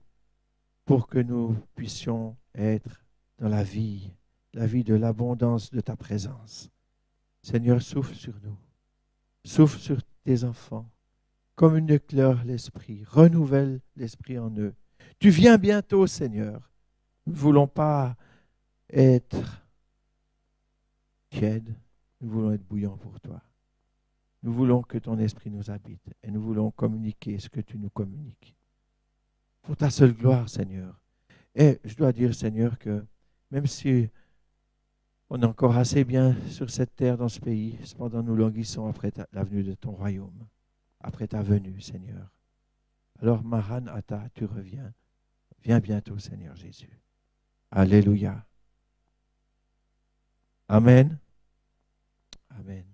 pour 0.88 1.06
que 1.06 1.18
nous 1.18 1.54
puissions 1.74 2.34
être 2.54 3.04
dans 3.38 3.50
la 3.50 3.62
vie, 3.62 4.10
la 4.54 4.66
vie 4.66 4.84
de 4.84 4.94
l'abondance 4.94 5.70
de 5.70 5.80
ta 5.80 5.96
présence. 5.96 6.70
Seigneur, 7.42 7.82
souffle 7.82 8.14
sur 8.14 8.32
nous. 8.42 8.56
Souffle 9.44 9.78
sur 9.78 9.98
tes 10.24 10.44
enfants. 10.44 10.88
Comme 11.56 11.76
une 11.76 11.90
éclair 11.90 12.42
l'esprit. 12.46 13.04
Renouvelle 13.04 13.82
l'esprit 13.96 14.38
en 14.38 14.50
eux. 14.56 14.74
Tu 15.18 15.28
viens 15.28 15.58
bientôt, 15.58 16.06
Seigneur. 16.06 16.72
Nous 17.26 17.34
ne 17.34 17.38
voulons 17.38 17.66
pas 17.66 18.16
être 18.88 19.62
tiède, 21.28 21.74
nous 22.22 22.30
voulons 22.30 22.52
être 22.52 22.66
bouillants 22.66 22.96
pour 22.96 23.20
toi. 23.20 23.42
Nous 24.42 24.54
voulons 24.54 24.80
que 24.82 24.96
ton 24.96 25.18
esprit 25.18 25.50
nous 25.50 25.70
habite 25.70 26.14
et 26.22 26.30
nous 26.30 26.40
voulons 26.40 26.70
communiquer 26.70 27.38
ce 27.38 27.50
que 27.50 27.60
tu 27.60 27.76
nous 27.76 27.90
communiques. 27.90 28.54
Pour 29.68 29.76
ta 29.76 29.90
seule 29.90 30.14
gloire, 30.14 30.48
Seigneur. 30.48 30.98
Et 31.54 31.78
je 31.84 31.94
dois 31.94 32.10
dire, 32.10 32.34
Seigneur, 32.34 32.78
que 32.78 33.04
même 33.50 33.66
si 33.66 34.08
on 35.28 35.42
est 35.42 35.44
encore 35.44 35.76
assez 35.76 36.04
bien 36.04 36.34
sur 36.48 36.70
cette 36.70 36.96
terre, 36.96 37.18
dans 37.18 37.28
ce 37.28 37.38
pays, 37.38 37.78
cependant 37.84 38.22
nous 38.22 38.34
languissons 38.34 38.88
après 38.88 39.12
la 39.30 39.44
venue 39.44 39.62
de 39.62 39.74
ton 39.74 39.90
royaume, 39.90 40.46
après 41.00 41.28
ta 41.28 41.42
venue, 41.42 41.82
Seigneur. 41.82 42.32
Alors, 43.20 43.44
Maran 43.44 43.88
Ata, 43.88 44.30
tu 44.32 44.46
reviens. 44.46 44.90
Viens 45.62 45.80
bientôt, 45.80 46.18
Seigneur 46.18 46.56
Jésus. 46.56 46.98
Alléluia. 47.70 48.46
Amen. 50.66 51.18
Amen. 52.58 52.86